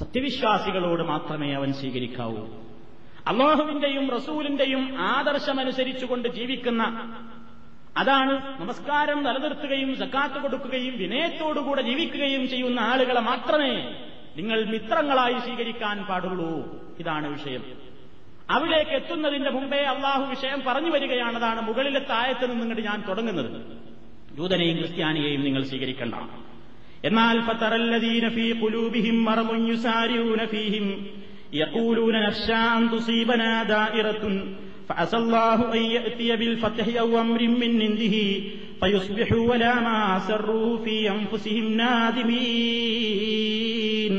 സത്യവിശ്വാസികളോട് 0.00 1.02
മാത്രമേ 1.02 1.52
അവൻ 1.52 1.72
സ്വീകരിക്കാവൂ 1.72 2.42
അള്ളാഹുവിന്റെയും 3.26 4.10
റസൂലിന്റെയും 4.10 4.82
ആദർശമനുസരിച്ചുകൊണ്ട് 4.98 6.28
ജീവിക്കുന്ന 6.28 6.82
അതാണ് 7.96 8.60
നമസ്കാരം 8.60 9.18
നിലനിർത്തുകയും 9.24 9.96
സക്കാത്ത് 9.96 10.38
കൊടുക്കുകയും 10.40 10.94
വിനയത്തോടുകൂടെ 10.98 11.82
ജീവിക്കുകയും 11.82 12.48
ചെയ്യുന്ന 12.48 12.80
ആളുകളെ 12.80 13.20
മാത്രമേ 13.20 13.74
നിങ്ങൾ 14.36 14.64
മിത്രങ്ങളായി 14.64 15.38
സ്വീകരിക്കാൻ 15.38 16.04
പാടുള്ളൂ 16.04 16.50
ഇതാണ് 16.98 17.28
വിഷയം 17.28 17.64
അവിടേക്ക് 18.50 18.90
എത്തുന്നതിന്റെ 18.90 19.50
മുമ്പേ 19.50 19.80
അള്ളാഹു 19.84 20.24
വിഷയം 20.24 20.60
പറഞ്ഞു 20.66 20.90
വരികയാണതാണ് 20.90 21.60
മുകളിലെ 21.60 22.00
താഴത്ത് 22.00 22.44
നിന്ന് 22.50 22.62
ഇങ്ങോട്ട് 22.62 22.82
ഞാൻ 22.82 23.00
തുടങ്ങുന്നത് 23.08 23.50
ജൂതനെയും 24.36 24.76
ക്രിസ്ത്യാനിയെയും 24.76 25.42
നിങ്ങൾ 25.42 25.62
സ്വീകരിക്കേണ്ട 25.62 26.14
എന്നാൽ 27.04 27.36
ഫീ 30.46 30.68
يقولون 31.52 32.22
نخشى 32.22 32.52
أن 32.52 32.90
تصيبنا 32.90 33.62
دائرة 33.64 34.24
فعسى 34.88 35.16
الله 35.16 35.74
أن 35.74 35.82
يأتي 35.88 36.36
بالفتح 36.36 37.00
أو 37.00 37.20
أمر 37.20 37.42
من 37.54 37.82
عنده 37.82 38.16
فيصبحوا 38.80 39.50
ولا 39.50 39.74
ما 39.76 39.98
سروا 40.20 40.78
في 40.78 41.10
أنفسهم 41.10 41.64
نادمين 42.78 44.14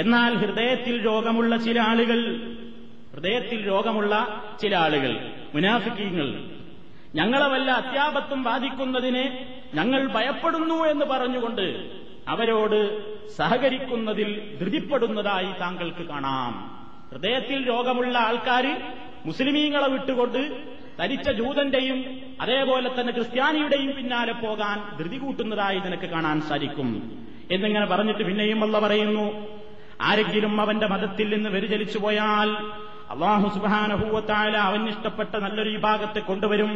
എന്നാൽ 0.00 0.32
ഹൃദയത്തിൽ 0.42 0.94
രോഗമുള്ള 1.02 1.52
ചില 1.66 1.78
ആളുകൾ 1.82 2.18
ഹൃദയത്തിൽ 3.12 3.58
രോഗമുള്ള 3.66 4.12
ചില 4.62 4.72
ആളുകൾ 4.76 5.12
മുനാഫിക്കീങ്ങൾ 5.54 6.28
ഞങ്ങളെ 7.14 7.48
വല്ല 7.52 7.68
അത്യാപത്തും 7.82 8.40
ബാധിക്കുന്നതിനെ 8.48 9.24
ഞങ്ങൾ 9.74 10.00
ഭയപ്പെടുന്നു 10.16 10.78
എന്ന് 10.92 11.06
പറഞ്ഞുകൊണ്ട് 11.12 11.64
അവരോട് 12.28 12.80
സഹകരിക്കുന്നതിൽ 13.36 14.30
ധൃതിപ്പെടുന്നതായി 14.60 15.50
താങ്കൾക്ക് 15.60 16.04
കാണാം 16.08 16.54
ഹൃദയത്തിൽ 17.10 17.58
രോഗമുള്ള 17.68 18.16
ആൾക്കാർ 18.18 18.66
മുസ്ലിമീങ്ങളെ 19.24 19.88
വിട്ടുകൊണ്ട് 19.88 20.42
തരിച്ച 20.98 21.28
ജൂതന്റെയും 21.30 21.98
അതേപോലെ 22.40 22.88
തന്നെ 22.88 23.12
ക്രിസ്ത്യാനിയുടെയും 23.12 23.90
പിന്നാലെ 23.96 24.34
പോകാൻ 24.40 24.78
ധൃതി 24.98 25.16
കൂട്ടുന്നതായി 25.16 25.78
നിനക്ക് 25.78 26.08
കാണാൻ 26.08 26.38
സാധിക്കും 26.40 26.88
എന്നിങ്ങനെ 27.50 27.86
പറഞ്ഞിട്ട് 27.86 28.24
പിന്നെയും 28.24 28.62
അല്ല 28.62 28.78
പറയുന്നു 28.78 29.26
ആരെങ്കിലും 30.00 30.60
അവന്റെ 30.60 30.86
മതത്തിൽ 30.86 31.28
നിന്ന് 31.30 31.50
വ്യതിചലിച്ചു 31.50 31.98
പോയാൽ 31.98 32.50
അള്ളാഹു 33.08 33.46
സുബാനഹൂവത്തായ 33.48 34.54
അവന് 34.64 34.88
ഇഷ്ടപ്പെട്ട 34.88 35.34
നല്ലൊരു 35.36 35.70
വിഭാഗത്തെ 35.70 36.20
കൊണ്ടുവരും 36.20 36.72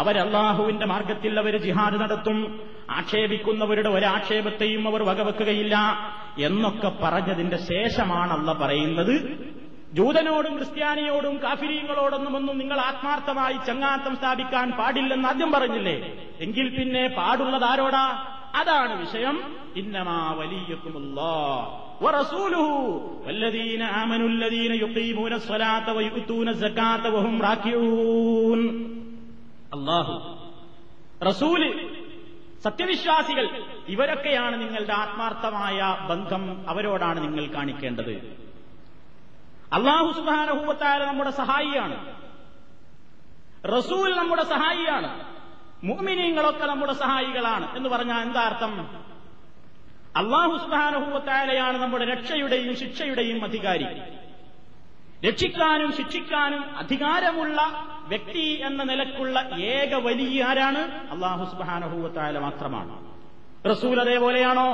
അവരല്ലാഹുവിന്റെ 0.00 0.86
മാർഗത്തിൽ 0.86 1.34
അവർ 1.38 1.54
ജിഹാദ് 1.56 1.98
നടത്തും 2.00 2.38
ആക്ഷേപിക്കുന്നവരുടെ 2.90 3.88
ഒരാക്ഷേപത്തെയും 3.88 4.84
അവർ 4.88 5.02
വകവെക്കുകയില്ല 5.02 5.76
എന്നൊക്കെ 6.38 6.90
പറഞ്ഞതിന്റെ 7.02 7.58
ശേഷമാണ് 7.68 8.36
പറയുന്നത് 8.54 9.14
ജൂതനോടും 9.94 10.54
ക്രിസ്ത്യാനിയോടും 10.56 11.34
കാഫിരീങ്ങളോടൊന്നും 11.36 12.34
ഒന്നും 12.36 12.56
നിങ്ങൾ 12.58 12.78
ആത്മാർത്ഥമായി 12.80 13.56
ചങ്ങാത്തം 13.66 14.16
സ്ഥാപിക്കാൻ 14.16 14.68
പാടില്ലെന്ന് 14.70 15.28
ആദ്യം 15.28 15.52
പറഞ്ഞില്ലേ 15.52 15.96
എങ്കിൽ 16.40 16.66
പിന്നെ 16.76 17.04
പാടുള്ളതാരോടാ 17.16 18.04
അതാണ് 18.54 18.94
വിഷയം 19.00 19.36
ഇന്നമാ 19.74 20.18
വലിയക്കുമല്ലോ 20.32 21.34
റസൂല് 21.98 22.58
സത്യവിശ്വാസികൾ 32.62 33.46
ഇവരൊക്കെയാണ് 33.88 34.60
നിങ്ങളുടെ 34.60 34.94
ആത്മാർത്ഥമായ 34.94 35.80
ബന്ധം 36.08 36.42
അവരോടാണ് 36.68 37.18
നിങ്ങൾ 37.22 37.44
കാണിക്കേണ്ടത് 37.54 38.14
അള്ളാഹു 39.72 40.08
സുബാനഹൂവത്തായ 40.12 40.98
നമ്മുടെ 41.06 41.30
സഹായിയാണ് 41.30 41.96
റസൂൽ 43.70 44.08
നമ്മുടെ 44.14 44.44
സഹായിയാണ് 44.44 45.10
മുഅ്മിനീങ്ങളൊക്കെ 45.84 46.66
നമ്മുടെ 46.66 46.92
സഹായികളാണ് 46.92 47.66
എന്ന് 47.76 47.88
പറഞ്ഞാൽ 47.88 48.20
എന്താ 48.22 48.42
അർത്ഥം 48.42 48.72
അള്ളാഹുസ്ബാനഹുത്താലയാണ് 50.18 51.76
നമ്മുടെ 51.78 52.04
രക്ഷയുടെയും 52.04 52.72
ശിക്ഷയുടെയും 52.76 53.38
അധികാരി 53.44 53.88
രക്ഷിക്കാനും 55.24 55.90
ശിക്ഷിക്കാനും 55.92 56.62
അധികാരമുള്ള 56.78 57.60
വ്യക്തി 58.08 58.46
എന്ന 58.62 58.82
നിലക്കുള്ള 58.84 59.38
ഏക 59.72 59.94
വലിയ 60.04 60.44
ആരാണ് 60.44 60.82
അള്ളാഹുസ്ബാനഹുവത്തായ 61.10 62.38
മാത്രമാണ് 62.38 62.94
റസൂൽ 63.70 63.96
അതേപോലെയാണോ 64.00 64.70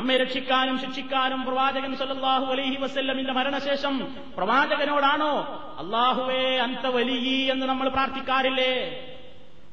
അമ്മയെ 0.00 0.18
രക്ഷിക്കാനും 0.18 0.76
ശിക്ഷിക്കാനും 0.78 1.40
പ്രവാചകൻ 1.42 1.92
സല്ലാഹു 1.96 2.46
അലൈഹി 2.52 2.78
വസ്ല്ലമിന്റെ 2.80 3.32
മരണശേഷം 3.32 3.96
പ്രവാചകനോടാണോ 4.38 5.34
അള്ളാഹുവേ 5.78 6.46
അന്ത 6.58 6.86
വലിയ 6.96 7.52
എന്ന് 7.52 7.66
നമ്മൾ 7.66 7.88
പ്രാർത്ഥിക്കാറില്ലേ 7.88 8.72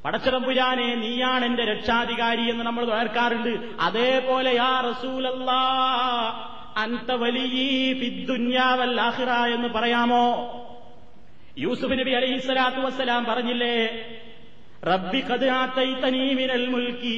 പടച്ചതമ്പുരാനെ 0.06 0.88
നീയാണ് 0.96 1.44
എന്റെ 1.46 1.64
രക്ഷാധികാരി 1.64 2.46
എന്ന് 2.50 2.64
നമ്മൾ 2.64 2.84
തകർക്കാറുണ്ട് 2.86 3.52
അതേപോലെ 3.82 4.52
യാ 4.54 4.74
റസൂലല്ല 4.86 5.52
അന്ത 6.78 7.12
വലിയ 7.22 7.68
പിദ്ദുന്യാവല്ലാഹിറ 8.02 9.32
എന്ന് 9.56 9.70
പറയാമോ 9.70 10.26
യൂസുഫ് 11.58 11.96
നബി 12.00 12.14
അലൈഹി 12.14 12.40
സ്വലാത്തു 12.40 12.82
വസ്സലാം 12.82 13.24
പറഞ്ഞില്ലേ 13.26 13.78
റബ്ബി 14.84 15.22
കത് 15.22 15.48
മിനൽ 16.36 16.66
മുൽക്കി 16.66 17.18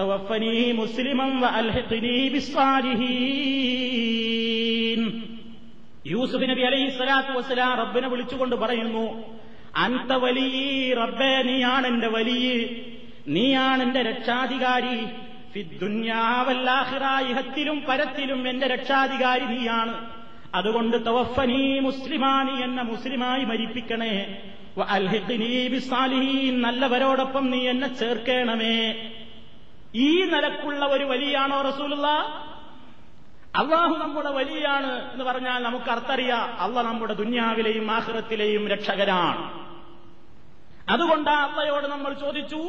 توفني 0.00 0.56
യൂസുഫ് 6.10 6.46
നബി 6.50 6.62
അലൈഹി 6.62 6.88
സ്വലാത്തു 6.96 7.32
വസ്സലാം 7.36 7.70
റബ്ബിനെ 7.80 8.08
വിളിച്ചുകൊണ്ട് 8.08 8.56
പറയുന്നു 8.56 9.06
അന്ത 9.84 10.12
വലിയ 10.24 10.58
റബ്ബേ 10.94 11.30
നീയാണ് 11.48 11.86
എന്റെ 11.86 12.08
വലിയ 12.08 12.50
നീയാണ് 13.28 13.80
എന്റെ 13.82 14.02
രക്ഷാധികാരി 14.02 14.98
ഇഹത്തിലും 17.26 17.78
പരത്തിലും 17.88 18.40
എന്റെ 18.48 18.66
രക്ഷാധികാരി 18.66 19.46
നീയാണ് 19.54 19.94
അതുകൊണ്ട് 20.54 20.96
തവഫനീ 21.08 21.62
മുസ്ലിമാനി 21.80 22.56
എന്ന 22.62 22.80
മുസ്ലിമായി 22.90 23.44
മരിപ്പിക്കണേ 23.44 24.14
അൽഹിഖിനീ 24.94 25.52
ബിസാലിഹീൻ 25.68 26.56
നല്ലവരോടൊപ്പം 26.64 27.44
നീ 27.50 27.60
എന്നെ 27.68 27.88
ചേർക്കണമേ 28.00 28.78
ഈ 29.98 30.10
നിലക്കുള്ള 30.30 30.84
ഒരു 30.86 31.04
വലിയാണോ 31.04 31.58
റസൂലുള്ള 31.60 32.08
അള്ളാഹു 33.56 33.94
നമ്മുടെ 33.96 34.30
വലിയാണ് 34.30 34.90
എന്ന് 35.12 35.24
പറഞ്ഞാൽ 35.24 35.58
നമുക്ക് 35.62 35.90
അർത്ഥറിയാം 35.90 36.48
അള്ള 36.60 36.82
നമ്മുടെ 36.82 37.14
ദുന്യാവിലെയും 37.14 37.86
ആഹ്റത്തിലെയും 37.90 38.64
രക്ഷകനാണ് 38.68 39.44
അതുകൊണ്ട് 40.88 41.30
അള്ളയോട് 41.30 41.86
നമ്മൾ 41.86 42.12
ചോദിച്ചു 42.14 42.60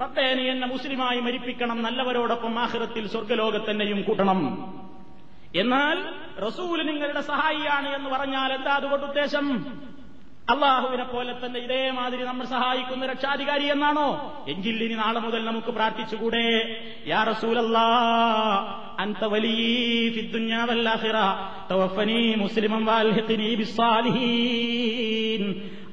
പത്തേനെ 0.00 0.44
എന്നെ 0.44 0.66
മുസ്ലിമായി 0.66 1.20
മരിപ്പിക്കണം 1.20 1.78
നല്ലവരോടൊപ്പം 1.82 2.54
ആഹ്റത്തിൽ 2.58 3.04
സ്വർഗലോകത്തന്നെയും 3.08 3.98
കൂട്ടണം 4.02 4.40
എന്നാൽ 5.54 5.98
റസൂൽ 6.40 6.78
നിങ്ങളുടെ 6.86 7.22
സഹായിയാണ് 7.22 7.88
എന്ന് 7.94 8.08
പറഞ്ഞാൽ 8.10 8.50
എന്താ 8.52 8.72
അതുകൊണ്ട് 8.76 9.04
ഉദ്ദേശം 9.06 9.46
അള്ളാഹുവിനെ 10.48 11.04
പോലെ 11.04 11.32
തന്നെ 11.32 11.58
ഇതേമാതിരി 11.60 12.24
നമ്മൾ 12.24 12.46
സഹായിക്കുന്ന 12.46 13.06
രക്ഷാധികാരി 13.06 13.64
എന്നാണോ 13.66 14.08
എങ്കിൽ 14.48 14.76
ഇനി 14.82 14.94
നാളെ 14.94 15.20
മുതൽ 15.20 15.40
നമുക്ക് 15.44 15.70
പ്രാർത്ഥിച്ചുകൂടെ 15.70 16.44
യാ 17.06 17.20
റസൂലല്ലാ 17.24 17.86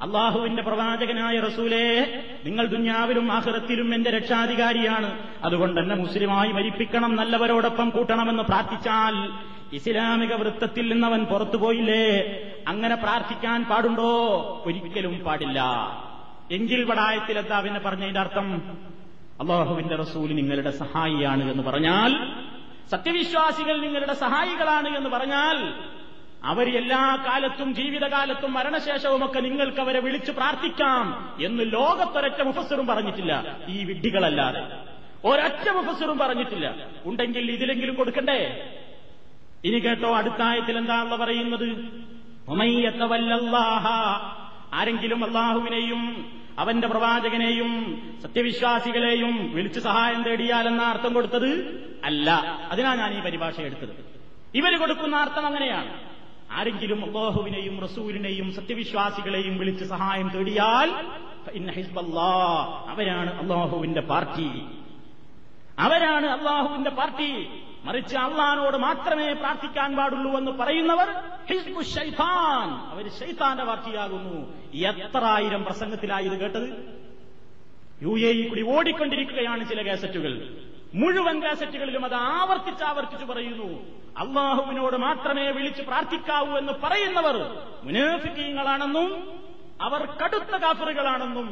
അള്ളാഹുവിന്റെ 0.03 0.61
പ്രവാചകനായ 0.61 1.35
റസൂലേ 1.39 1.85
നിങ്ങൾ 2.45 2.65
ദുഞ്ഞാവിലും 2.67 3.27
ആഹ്റത്തിലും 3.31 3.89
എന്റെ 3.93 4.11
രക്ഷാധികാരിയാണ് 4.11 5.09
അതുകൊണ്ട് 5.43 5.77
തന്നെ 5.81 5.95
മുസ്ലിമായി 5.95 6.51
മരിപ്പിക്കണം 6.51 7.13
നല്ലവരോടൊപ്പം 7.15 7.89
കൂട്ടണമെന്ന് 7.89 8.43
പ്രാർത്ഥിച്ചാൽ 8.43 9.17
ഇസ്ലാമിക 9.73 10.33
വൃത്തത്തിൽ 10.33 10.85
നിന്നവൻ 10.89 11.21
പുറത്തു 11.25 11.57
പോയില്ലേ 11.57 12.05
അങ്ങനെ 12.67 12.95
പ്രാർത്ഥിക്കാൻ 12.95 13.59
പാടുണ്ടോ 13.63 14.11
ഒരിക്കലും 14.65 15.15
പാടില്ല 15.25 15.59
എങ്കിൽ 16.51 16.81
പടായത്തിലെത്താ 16.83 17.57
പിന്നെ 17.59 17.79
പറഞ്ഞതിന്റെ 17.79 18.19
അർത്ഥം 18.19 18.47
അള്ളാഹുവിന്റെ 19.41 19.95
റസൂൽ 19.95 20.29
നിങ്ങളുടെ 20.33 20.71
സഹായിയാണ് 20.71 21.43
എന്ന് 21.51 21.63
പറഞ്ഞാൽ 21.63 22.11
സത്യവിശ്വാസികൾ 22.91 23.75
നിങ്ങളുടെ 23.77 24.15
സഹായികളാണ് 24.15 24.89
എന്ന് 24.97 25.09
പറഞ്ഞാൽ 25.09 25.57
അവർ 26.45 26.67
എല്ലാ 26.77 27.03
കാലത്തും 27.25 27.69
ജീവിതകാലത്തും 27.73 28.51
മരണശേഷവുമൊക്കെ 28.53 29.39
നിങ്ങൾക്ക് 29.39 29.81
അവരെ 29.81 29.99
വിളിച്ചു 29.99 30.31
പ്രാർത്ഥിക്കാം 30.31 31.05
എന്ന് 31.43 31.63
ലോകത്തൊരൊറ്റ 31.73 32.41
മുഫസറും 32.41 32.87
പറഞ്ഞിട്ടില്ല 32.87 33.33
ഈ 33.67 33.77
വിഡ്ഢികളല്ലാതെ 33.83 34.63
ഒരൊറ്റ 35.25 35.67
മുഫസറും 35.69 36.17
പറഞ്ഞിട്ടില്ല 36.17 36.67
ഉണ്ടെങ്കിൽ 37.05 37.45
ഇതിലെങ്കിലും 37.51 37.95
കൊടുക്കണ്ടേ 37.95 38.39
ഇനി 39.63 39.79
കേട്ടോ 39.79 40.09
അടുത്തായത്തിൽ 40.15 40.77
എന്താണെന്ന് 40.77 41.17
പറയുന്നത് 41.17 41.67
ആരെങ്കിലും 44.73 45.23
അള്ളാഹുവിനെയും 45.23 46.01
അവന്റെ 46.59 46.87
പ്രവാചകനെയും 46.87 47.69
സത്യവിശ്വാസികളെയും 48.21 49.53
വിളിച്ചു 49.53 49.79
സഹായം 49.79 50.21
തേടിയാൽ 50.23 50.67
എന്ന 50.67 50.83
അർത്ഥം 50.83 51.13
കൊടുത്തത് 51.13 51.51
അല്ല 52.05 52.29
അതിനാ 52.71 52.95
ഞാൻ 52.95 53.11
ഈ 53.13 53.19
പരിഭാഷ 53.19 53.59
എടുത്തത് 53.59 53.93
ഇവർ 54.55 54.73
കൊടുക്കുന്ന 54.79 55.15
അർത്ഥം 55.15 55.45
അങ്ങനെയാണ് 55.45 55.91
ആരെങ്കിലും 56.51 56.99
അള്ളാഹുവിനെയും 57.05 57.75
റസൂലിനെയും 57.83 58.47
സത്യവിശ്വാസികളെയും 58.51 59.57
വിളിച്ച് 59.57 59.85
സഹായം 59.85 60.27
തേടിയാൽ 60.29 60.89
അവരാണ് 62.87 63.31
അള്ളാഹുവിന്റെ 63.39 64.01
പാർട്ടി 64.01 64.49
അവരാണ് 65.79 66.27
അള്ളാഹുവിന്റെ 66.27 66.89
പാർട്ടി 66.89 67.29
മറിച്ച് 67.83 68.15
അള്ളഹാനോട് 68.17 68.77
മാത്രമേ 68.77 69.29
പ്രാർത്ഥിക്കാൻ 69.33 69.89
പാടുള്ളൂ 69.97 70.31
എന്ന് 70.37 70.51
പറയുന്നവർ 70.51 71.09
ഹിസ്ബു 71.47 71.81
ഷൈഫാൻ 71.93 72.69
അവർ 72.91 73.05
ഷൈഫാന്റെ 73.19 73.63
വാർത്തയാകുന്നു 73.63 74.37
എത്ര 75.05 75.23
ആയിരം 75.27 75.63
പ്രസംഗത്തിലായി 75.63 76.27
ഇത് 76.27 76.37
കേട്ടത് 76.39 76.69
യു 78.01 78.13
എ 78.21 78.31
കൂടി 78.43 78.63
ഓടിക്കൊണ്ടിരിക്കുകയാണ് 78.69 79.63
ചില 79.69 79.81
കാസറ്റുകൾ 79.87 80.31
മുഴുവൻ 80.93 81.37
കാസറ്റുകളിലും 81.43 82.03
അത് 82.05 82.15
ആവർത്തിച്ച് 82.31 82.83
ആവർത്തിച്ച് 82.83 83.25
പറയുന്നു 83.25 83.69
അള്ളാഹുവിനോട് 84.17 84.97
മാത്രമേ 84.97 85.45
വിളിച്ച് 85.51 85.81
പ്രാർത്ഥിക്കാവൂ 85.81 86.51
എന്ന് 86.57 86.73
പറയുന്നവർ 86.83 87.37
മുനേഫിക്കീങ്ങളാണെന്നും 87.83 89.07
അവർ 89.81 90.01
കടുത്ത 90.21 90.55
കാഫറുകളാണെന്നും 90.57 91.47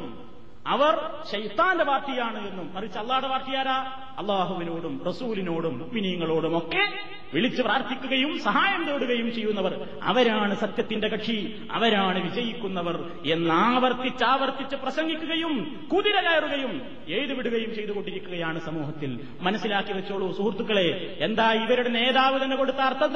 അവർ 0.66 0.94
ഷെയ്ത്താന്റെ 1.30 1.84
പാർട്ടിയാണ് 1.84 2.48
എന്നും 2.48 2.72
മറിച്ച് 2.74 2.98
അള്ളാഹുടെ 2.98 3.28
പാർട്ടിയാരാ 3.28 3.84
അള്ളാഹുവിനോടും 4.18 5.00
റസൂലിനോടും 5.06 5.82
ഉപ്പിനീങ്ങളോടും 5.82 6.56
ഒക്കെ 6.56 6.82
വിളിച്ചു 7.32 7.62
പ്രാർത്ഥിക്കുകയും 7.62 8.38
സഹായം 8.38 8.86
തേടുകയും 8.86 9.32
ചെയ്യുന്നവർ 9.32 9.86
അവരാണ് 10.02 10.56
സത്യത്തിന്റെ 10.56 11.08
കക്ഷി 11.08 11.56
അവരാണ് 11.70 12.22
വിജയിക്കുന്നവർ 12.22 13.04
എന്നാവർത്തിച്ചാവർത്തിച്ച് 13.24 14.76
പ്രസംഗിക്കുകയും 14.76 15.84
കുതിര 15.92 16.20
കയറുകയും 16.20 16.80
എഴുതുവിടുകയും 17.08 17.74
ചെയ്തുകൊണ്ടിരിക്കുകയാണ് 17.74 18.60
സമൂഹത്തിൽ 18.60 19.20
മനസ്സിലാക്കി 19.42 19.92
വെച്ചോളൂ 19.92 20.36
സുഹൃത്തുക്കളെ 20.36 21.16
എന്താ 21.20 21.52
ഇവരുടെ 21.52 21.88
നേതാവ് 21.88 22.44
തന്നെ 22.44 22.56
കൊടുത്ത 22.56 22.76
അർത്ഥം 22.80 23.12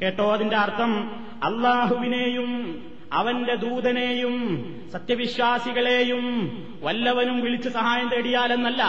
കേട്ടോ 0.00 0.26
അതിന്റെ 0.32 0.56
അർത്ഥം 0.56 0.92
അള്ളാഹുവിനെയും 1.42 2.50
അവന്റെ 3.12 3.54
ദൂതനെയും 3.54 4.34
സത്യവിശ്വാസികളെയും 4.92 6.24
വല്ലവനും 6.82 7.40
വിളിച്ച് 7.40 7.68
സഹായം 7.68 8.08
തേടിയാലെന്നല്ല 8.08 8.82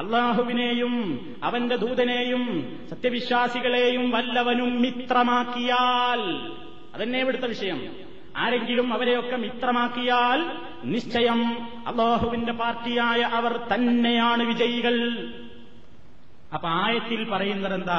അള്ളാഹുവിനെയും 0.00 0.92
അവന്റെ 1.42 1.76
ദൂതനെയും 1.76 2.42
സത്യവിശ്വാസികളെയും 2.90 4.10
വല്ലവനും 4.10 4.82
മിത്രമാക്കിയാൽ 4.82 6.20
അതന്നെ 6.94 7.18
ഇവിടുത്തെ 7.18 7.46
വിഷയം 7.46 7.80
ആരെങ്കിലും 8.36 8.92
അവരെയൊക്കെ 8.92 9.36
മിത്രമാക്കിയാൽ 9.36 10.40
നിശ്ചയം 10.84 11.40
അള്ളാഹുവിന്റെ 11.86 12.52
പാർട്ടിയായ 12.52 13.20
അവർ 13.32 13.60
തന്നെയാണ് 13.72 14.42
വിജയികൾ 14.42 14.96
അപ്പൊ 16.54 16.68
ആയത്തിൽ 16.68 17.20
പറയുന്നത് 17.30 17.74
എന്താ 17.74 17.98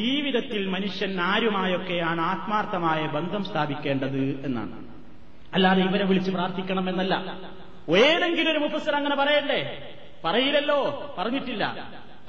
ജീവിതത്തിൽ 0.00 0.62
മനുഷ്യൻ 0.66 1.20
ആരുമായൊക്കെയാണ് 1.20 2.20
ആത്മാർത്ഥമായ 2.20 3.00
ബന്ധം 3.06 3.44
സ്ഥാപിക്കേണ്ടത് 3.44 4.20
എന്നാണ് 4.44 4.76
അല്ലാതെ 5.54 5.82
ഇവരെ 5.82 6.04
വിളിച്ച് 6.04 6.30
പ്രാർത്ഥിക്കണം 6.30 6.88
എന്നല്ല 6.88 7.14
ഏതെങ്കിലും 8.00 8.50
ഒരു 8.50 8.58
മുഫസർ 8.58 8.94
അങ്ങനെ 8.94 9.16
പറയണ്ടേ 9.16 9.60
പറയില്ലല്ലോ 10.24 10.78
പറഞ്ഞിട്ടില്ല 11.18 11.64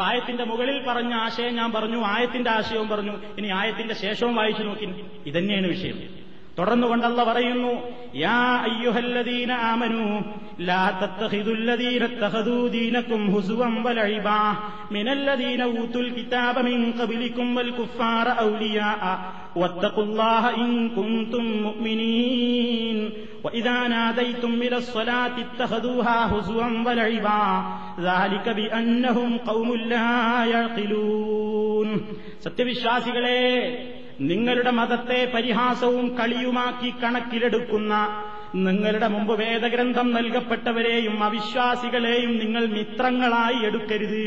ആയത്തിന്റെ 0.02 0.44
മുകളിൽ 0.44 0.78
പറഞ്ഞ 0.88 1.14
ആശയം 1.16 1.54
ഞാൻ 1.56 1.70
പറഞ്ഞു 1.72 2.00
ആയത്തിന്റെ 2.06 2.50
ആശയവും 2.52 2.90
പറഞ്ഞു 2.90 3.14
ഇനി 3.38 3.48
ആയത്തിന്റെ 3.48 3.94
ശേഷവും 3.94 4.36
വായിച്ചു 4.36 4.64
നോക്കി 4.64 4.88
ഇതന്നെയാണ് 5.26 5.68
വിഷയം 5.68 5.98
തുടർന്നുകൊണ്ട് 6.58 7.06
അല്ല 7.10 7.22
പറയുന്നു 7.28 7.74
യാ 8.22 8.38
അയ്യുഹല്ലദീന 8.68 9.52
ആമനു 9.68 10.06
ലാ 10.70 10.82
തത്തഖിദുല്ലദീന 11.02 12.10
തഖദൂ 12.22 12.58
ദീനകും 12.74 13.24
ഹുസുവൻ 13.34 13.76
വലഇബാ 13.86 14.40
മിനല്ലദീന 14.96 15.62
ഊതുൽ 15.82 16.10
കിതാബ 16.18 16.58
മിൻ 16.68 16.82
ഖബ്ലികും 16.98 17.50
വൽ 17.58 17.72
കുഫാര 17.78 18.28
ഔലിയാ 18.46 18.90
വത്തഖുല്ലാഹ 19.62 20.44
ഇൻ 20.64 20.74
കുൻതും 20.98 21.48
മുഅ്മിനീൻ 21.66 23.00
വഇദാ 23.46 23.78
നാദൈതും 23.92 24.54
إلى 24.64 24.78
الصلاة 24.78 25.36
اتخذوها 25.40 26.18
هزوا 26.28 26.68
ولعبا 26.86 27.44
ذلك 28.02 28.46
بأنهم 28.52 29.30
قوم 29.42 29.70
لا 29.86 30.12
يعقلون 30.54 31.88
സത്യവിശ്വാസികളെ 32.46 33.42
നിങ്ങളുടെ 34.20 34.72
മതത്തെ 34.72 35.26
പരിഹാസവും 35.26 36.18
കളിയുമാക്കി 36.18 36.90
കണക്കിലെടുക്കുന്ന 37.04 37.94
നിങ്ങളുടെ 38.56 39.08
മുമ്പ് 39.08 39.34
വേദഗ്രന്ഥം 39.40 40.14
നൽകപ്പെട്ടവരെയും 40.14 41.24
അവിശ്വാസികളെയും 41.24 42.40
നിങ്ങൾ 42.40 42.66
മിത്രങ്ങളായി 42.66 43.60
എടുക്കരുത് 43.66 44.24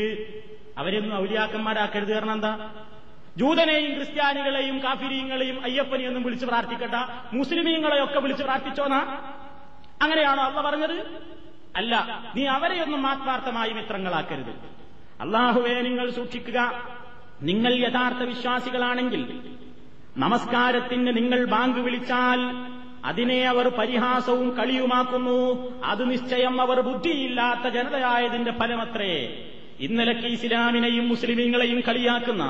അവരെയൊന്നും 0.77 1.17
ഔലിയാക്കന്മാരാക്കരുത് 1.17 2.13
കാരണം 2.13 2.31
എന്താ 2.31 2.53
ജൂതനെയും 3.37 3.95
ക്രിസ്ത്യാനികളെയും 3.95 4.83
കാഫിരിയങ്ങളെയും 4.83 5.63
അയ്യപ്പനെയൊന്നും 5.63 6.23
വിളിച്ച് 6.23 6.45
പ്രാർത്ഥിക്കട്ട 6.45 6.95
മുസ്ലിമീങ്ങളെയൊക്കെ 7.33 8.19
വിളിച്ച് 8.19 8.43
പ്രാർത്ഥിച്ചോന്നാ 8.43 9.01
അങ്ങനെയാണോ 10.01 10.43
അള്ള 10.43 10.61
പറഞ്ഞത് 10.61 10.97
അല്ല 11.75 11.95
നീ 12.35 12.45
അവരെയൊന്നും 12.45 13.07
ആത്മാർത്ഥമായി 13.07 13.71
മിത്രങ്ങളാക്കരുത് 13.73 14.53
അള്ളാഹുവെ 15.21 15.81
നിങ്ങൾ 15.81 16.11
സൂക്ഷിക്കുക 16.11 16.59
നിങ്ങൾ 17.41 17.73
യഥാർത്ഥ 17.73 18.23
വിശ്വാസികളാണെങ്കിൽ 18.23 19.21
നമസ്കാരത്തിന് 20.15 21.11
നിങ്ങൾ 21.15 21.45
ബാങ്ക് 21.45 21.79
വിളിച്ചാൽ 21.79 22.41
അതിനെ 23.05 23.39
അവർ 23.45 23.65
പരിഹാസവും 23.69 24.47
കളിയുമാക്കുന്നു 24.57 25.39
അത് 25.83 26.03
നിശ്ചയം 26.11 26.55
അവർ 26.61 26.77
ബുദ്ധിയില്ലാത്ത 26.81 27.73
ജനതയായതിന്റെ 27.73 28.51
ഫലമത്രേ 28.51 29.11
ഇന്നലക്ക് 29.79 30.27
ഇസ്ലാമിനെയും 30.27 31.05
മുസ്ലിമീങ്ങളെയും 31.09 31.79
കളിയാക്കുന്ന 31.81 32.43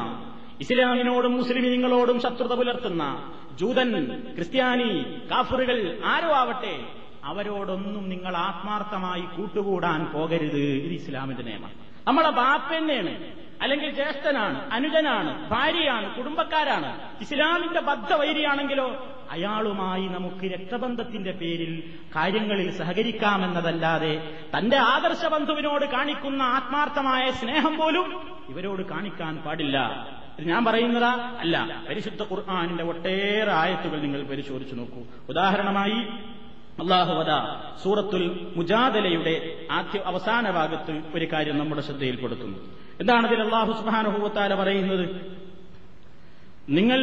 ഇസ്ലാമിനോടും 0.60 1.34
മുസ്ലിമീങ്ങളോടും 1.38 2.20
ശത്രുത 2.20 2.54
പുലർത്തുന്ന 2.56 3.06
ജൂതൻ 3.60 3.92
ക്രിസ്ത്യാനി 4.36 4.92
കാഫറുകൾ 5.32 5.80
ആരോ 6.06 6.30
ആവട്ടെ 6.34 6.76
അവരോടൊന്നും 7.24 8.10
നിങ്ങൾ 8.10 8.34
ആത്മാർത്ഥമായി 8.42 9.26
കൂട്ടുകൂടാൻ 9.36 10.02
പോകരുത് 10.14 10.64
ഇത് 10.80 10.94
ഇസ്ലാമിന്റെ 10.94 11.44
നിയമം 11.44 11.74
നമ്മളെ 12.08 12.32
ബാപ്പ 12.32 12.70
തന്നെയാണ് 12.74 13.14
അല്ലെങ്കിൽ 13.62 13.90
ജ്യേഷ്ഠനാണ് 13.90 14.58
അനുജനാണ് 14.72 15.32
ഭാര്യയാണ് 15.50 16.08
കുടുംബക്കാരാണ് 16.16 16.90
ഇസ്ലാമിന്റെ 17.22 17.82
വൈരിയാണെങ്കിലോ 18.16 18.88
അയാളുമായി 19.32 20.06
നമുക്ക് 20.08 20.46
രക്തബന്ധത്തിന്റെ 20.46 21.32
പേരിൽ 21.32 21.72
കാര്യങ്ങളിൽ 22.16 22.68
സഹകരിക്കാമെന്നതല്ലാതെ 22.72 24.14
തന്റെ 24.56 24.78
ആദർശ 24.88 25.26
ബന്ധുവിനോട് 25.26 25.86
കാണിക്കുന്ന 25.86 26.42
ആത്മാർത്ഥമായ 26.50 27.24
സ്നേഹം 27.32 27.74
പോലും 27.78 28.08
ഇവരോട് 28.50 28.84
കാണിക്കാൻ 28.84 29.36
പാടില്ല 29.38 29.78
ഞാൻ 30.48 30.62
പറയുന്നതാ 30.66 31.12
അല്ല 31.40 31.58
പരിശുദ്ധ 31.88 32.24
ഖുർആാനിന്റെ 32.24 32.84
ഒട്ടേറെ 32.84 33.54
ആയത്തുകൾ 33.54 34.00
നിങ്ങൾ 34.02 34.22
പരിശോധിച്ചു 34.24 34.76
നോക്കൂ 34.76 35.02
ഉദാഹരണമായി 35.30 36.00
അള്ളാഹുവദ 36.78 37.32
സൂറത്തുൽ 37.84 38.24
മുജാദലയുടെ 38.56 39.36
ആദ്യ 39.72 40.00
അവസാന 40.06 40.46
ഭാഗത്ത് 40.52 40.94
ഒരു 41.16 41.26
കാര്യം 41.34 41.58
നമ്മുടെ 41.60 41.82
ശ്രദ്ധയിൽപ്പെടുത്തുന്നു 41.82 42.58
എന്താണ് 43.00 43.26
അതിൽ 43.28 43.42
അള്ളാഹു 43.42 43.72
സുബാനുഭൂവത്താല 43.80 44.56
പറയുന്നത് 44.56 45.06
നിങ്ങൾ 46.70 47.00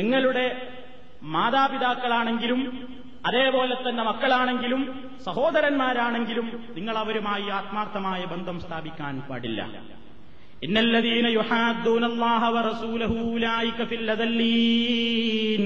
നിങ്ങളുടെ 0.00 0.46
മാതാപിതാക്കളാണെങ്കിലും 1.30 2.60
അതേപോലെ 3.28 3.74
തന്നെ 3.78 4.02
മക്കളാണെങ്കിലും 4.04 4.82
സഹോദരന്മാരാണെങ്കിലും 5.26 6.46
നിങ്ങൾ 6.76 6.94
അവരുമായി 6.96 7.46
ആത്മാർത്ഥമായ 7.50 8.20
ബന്ധം 8.24 8.58
സ്ഥാപിക്കാൻ 8.60 9.16
പാടില്ല 9.28 9.62
ഇന്നല്ലദീന 10.62 11.26
യുഹാദ്ദൂനല്ലാഹ 11.36 12.44
വറസൂലഹു 12.56 13.18
ലൈക 13.44 13.84
ഫിൽ 13.90 14.06
അദല്ലീൻ 14.14 15.62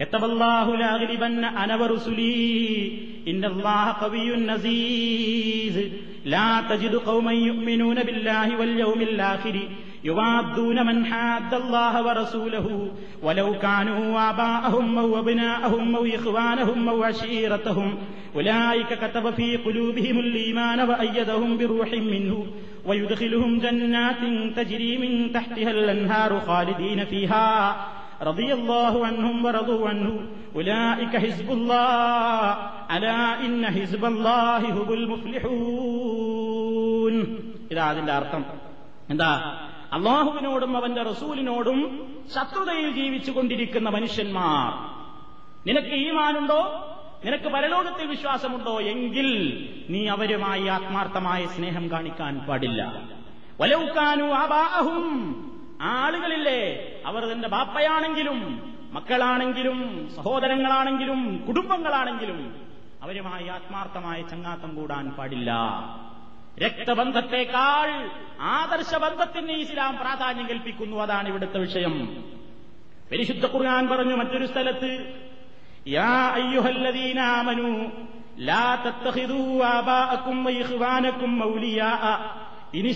كتب 0.00 0.24
الله 0.24 0.76
لأغلبن 0.76 1.44
أنا 1.44 1.76
ورسلي 1.76 2.98
إن 3.28 3.44
الله 3.44 3.92
قوي 3.92 4.50
عزيز 4.50 5.90
لا 6.24 6.62
تجد 6.70 6.94
قوما 6.94 7.32
يؤمنون 7.32 8.02
بالله 8.02 8.58
واليوم 8.58 9.00
الآخر 9.00 9.68
يوادون 10.04 10.86
من 10.86 11.06
حاد 11.06 11.54
الله 11.54 12.06
ورسوله 12.06 12.90
ولو 13.22 13.58
كانوا 13.58 14.30
آباءهم 14.30 14.98
أو 14.98 15.18
أبناءهم 15.18 15.96
أو 15.96 16.06
إخوانهم 16.06 16.88
أو 16.88 17.02
عشيرتهم 17.02 17.98
أولئك 18.34 18.86
كتب 18.86 19.30
في 19.30 19.56
قلوبهم 19.56 20.18
الإيمان 20.18 20.80
وأيدهم 20.88 21.58
بروح 21.58 21.92
منه 21.92 22.46
ويدخلهم 22.86 23.58
جنات 23.58 24.20
تجري 24.56 24.98
من 24.98 25.32
تحتها 25.32 25.70
الأنهار 25.70 26.40
خالدين 26.40 27.04
فيها 27.04 27.76
ഇതാതിന്റെ 28.22 29.52
അർത്ഥം 38.12 38.42
എന്താ 39.10 39.30
അള്ളാഹുവിനോടും 39.92 40.76
അവന്റെ 40.76 41.02
റസൂലിനോടും 41.02 41.78
ശത്രുതയിൽ 42.34 42.92
ജീവിച്ചു 42.92 43.30
കൊണ്ടിരിക്കുന്ന 43.30 43.88
മനുഷ്യന്മാർ 43.88 44.70
നിനക്ക് 45.66 45.94
ഈമാനുണ്ടോ 45.98 46.60
നിനക്ക് 47.24 47.48
പരലോകത്തിൽ 47.48 48.06
വിശ്വാസമുണ്ടോ 48.06 48.80
എങ്കിൽ 48.80 49.28
നീ 49.88 50.06
അവരുമായി 50.06 50.66
ആത്മാർത്ഥമായ 50.68 51.46
സ്നേഹം 51.46 51.90
കാണിക്കാൻ 51.90 52.38
പാടില്ല 52.48 52.82
വലൗക്കാനു 53.60 54.26
ആബാഹും 54.34 55.04
ആ 55.82 55.90
ആളുകളില്ലേ 56.04 56.60
അവർ 57.06 57.22
തന്റെ 57.32 57.48
ബാപ്പയാണെങ്കിലും 57.48 58.38
മക്കളാണെങ്കിലും 58.92 59.78
സഹോദരങ്ങളാണെങ്കിലും 60.16 61.20
കുടുംബങ്ങളാണെങ്കിലും 61.46 62.38
അവരുമായി 63.02 63.46
ആത്മാർത്ഥമായ 63.48 64.18
ചങ്ങാത്തം 64.22 64.70
കൂടാൻ 64.76 65.06
പാടില്ല 65.10 65.50
രക്തബന്ധത്തെക്കാൾ 66.62 67.88
ആദർശ 68.52 68.92
ബന്ധത്തിന് 68.94 69.54
ഇസ്ലാം 69.56 69.94
പ്രാധാന്യം 69.96 70.46
കൽപ്പിക്കുന്നു 70.48 70.96
അതാണ് 70.96 71.28
ഇവിടുത്തെ 71.28 71.58
വിഷയം 71.58 71.94
പരിശുദ്ധ 73.10 73.46
ഖുർആൻ 73.46 73.84
പറഞ്ഞു 73.88 74.14
മറ്റൊരു 74.14 74.46
സ്ഥലത്ത് 74.46 74.90
യാ 75.90 76.12
ലാ 78.44 78.64
മൗലിയാഅ 81.34 82.04
ഈമാൻ 82.78 82.88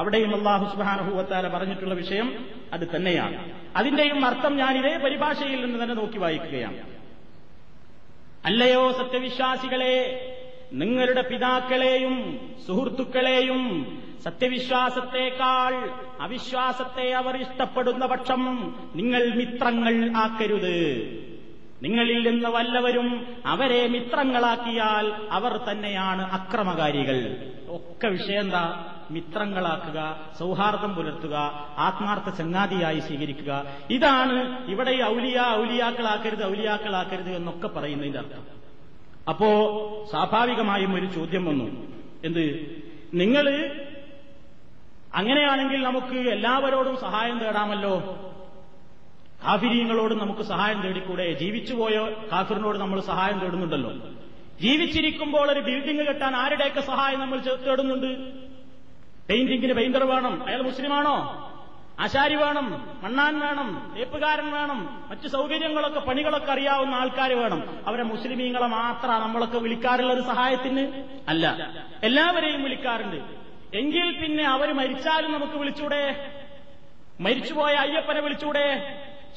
അവിടെയും 0.00 0.34
അള്ളാഹു 0.34 0.64
സുബാനഹുവത്താല 0.72 1.48
പറഞ്ഞിട്ടുള്ള 1.48 1.94
വിഷയം 1.94 2.28
അത് 2.72 2.88
തന്നെയാണ് 2.96 3.36
അതിന്റെയും 3.76 4.24
അർത്ഥം 4.24 4.56
ഞാൻ 4.56 4.78
ഇതേ 4.78 4.96
പരിഭാഷയിൽ 4.96 5.60
നിന്ന് 5.60 5.82
തന്നെ 5.82 5.94
നോക്കി 5.94 6.18
വായിക്കുകയാണ് 6.18 6.80
അല്ലയോ 8.44 8.92
സത്യവിശ്വാസികളെ 8.92 9.94
നിങ്ങളുടെ 10.74 11.22
പിതാക്കളെയും 11.22 12.14
സുഹൃത്തുക്കളെയും 12.66 13.60
സത്യവിശ്വാസത്തെക്കാൾ 14.24 15.72
അവിശ്വാസത്തെ 16.20 17.06
അവർ 17.12 17.34
ഇഷ്ടപ്പെടുന്ന 17.36 18.06
പക്ഷം 18.06 18.42
നിങ്ങൾ 18.94 19.22
മിത്രങ്ങൾ 19.34 19.94
ആക്കരുത് 20.16 20.74
നിങ്ങളിൽ 21.82 22.20
നിന്ന് 22.28 22.48
വല്ലവരും 22.48 23.08
അവരെ 23.46 23.82
മിത്രങ്ങളാക്കിയാൽ 23.88 25.06
അവർ 25.30 25.52
തന്നെയാണ് 25.68 26.22
അക്രമകാരികൾ 26.32 27.18
ഒക്കെ 27.68 28.08
വിഷയം 28.08 28.40
എന്താ 28.40 28.64
മിത്രങ്ങളാക്കുക 29.10 30.00
സൗഹാർദ്ദം 30.38 30.92
പുലർത്തുക 30.94 31.36
ആത്മാർത്ഥ 31.78 32.28
ചങ്ങാതിയായി 32.36 32.98
സ്വീകരിക്കുക 32.98 33.52
ഇതാണ് 33.88 34.36
ഇവിടെ 34.66 34.94
ഔലിയ 35.08 35.40
ഔലിയാക്കളാക്കരുത് 35.56 36.44
ഔലിയാക്കളാക്കരുത് 36.44 37.32
എന്നൊക്കെ 37.36 37.68
പറയുന്നതിന്റെ 37.68 38.18
അർത്ഥം 38.18 38.60
അപ്പോ 39.28 39.48
സ്വാഭാവികമായും 40.10 40.92
ഒരു 40.94 41.06
ചോദ്യം 41.14 41.44
വന്നു 41.44 41.66
എന്ത് 42.24 42.44
നിങ്ങൾ 43.12 43.46
അങ്ങനെയാണെങ്കിൽ 45.14 45.80
നമുക്ക് 45.82 46.18
എല്ലാവരോടും 46.30 46.96
സഹായം 46.96 47.36
തേടാമല്ലോ 47.38 47.94
കാഫിരീങ്ങളോട് 49.42 50.14
നമുക്ക് 50.14 50.42
സഹായം 50.42 50.78
തേടിക്കൂടെ 50.82 51.26
ജീവിച്ചുപോയ 51.40 51.96
കാഫിറിനോട് 52.30 52.78
നമ്മൾ 52.78 52.98
സഹായം 53.00 53.38
തേടുന്നുണ്ടല്ലോ 53.40 53.90
ജീവിച്ചിരിക്കുമ്പോൾ 54.60 55.46
ഒരു 55.50 55.60
ബിൽഡിംഗ് 55.60 56.04
കെട്ടാൻ 56.06 56.34
ആരുടെയൊക്കെ 56.36 56.82
സഹായം 56.82 57.20
നമ്മൾ 57.20 57.38
തേടുന്നുണ്ട് 57.64 58.10
പെയിന്റിങ്ങിന് 59.28 59.74
പെയിന്റർ 59.74 60.02
വേണം 60.04 60.34
അയാൾ 60.46 60.60
മുസ്ലിമാണോ 60.62 61.16
ആശാരി 61.98 62.36
വേണം 62.36 62.66
മണ്ണാൻ 63.02 63.34
വേണം 63.40 63.68
തേപ്പുകാരൻ 63.96 64.48
വേണം 64.50 64.78
മറ്റു 65.10 65.28
സൗകര്യങ്ങളൊക്കെ 65.28 66.00
പണികളൊക്കെ 66.00 66.50
അറിയാവുന്ന 66.52 66.94
ആൾക്കാർ 66.94 67.32
വേണം 67.32 67.60
അവരെ 67.86 68.04
മുസ്ലിമീങ്ങളെ 68.04 68.68
മാത്രമാണ് 68.70 69.22
നമ്മളൊക്കെ 69.22 69.58
വിളിക്കാറുള്ളത് 69.58 70.22
സഹായത്തിന് 70.24 70.84
അല്ല 71.28 71.44
എല്ലാവരെയും 72.02 72.62
വിളിക്കാറുണ്ട് 72.62 73.20
എങ്കിൽ 73.76 74.08
പിന്നെ 74.20 74.44
അവർ 74.46 74.68
മരിച്ചാലും 74.74 75.30
നമുക്ക് 75.32 75.56
വിളിച്ചൂടെ 75.56 76.02
മരിച്ചുപോയ 77.20 77.74
അയ്യപ്പനെ 77.76 78.20
വിളിച്ചൂടെ 78.20 78.66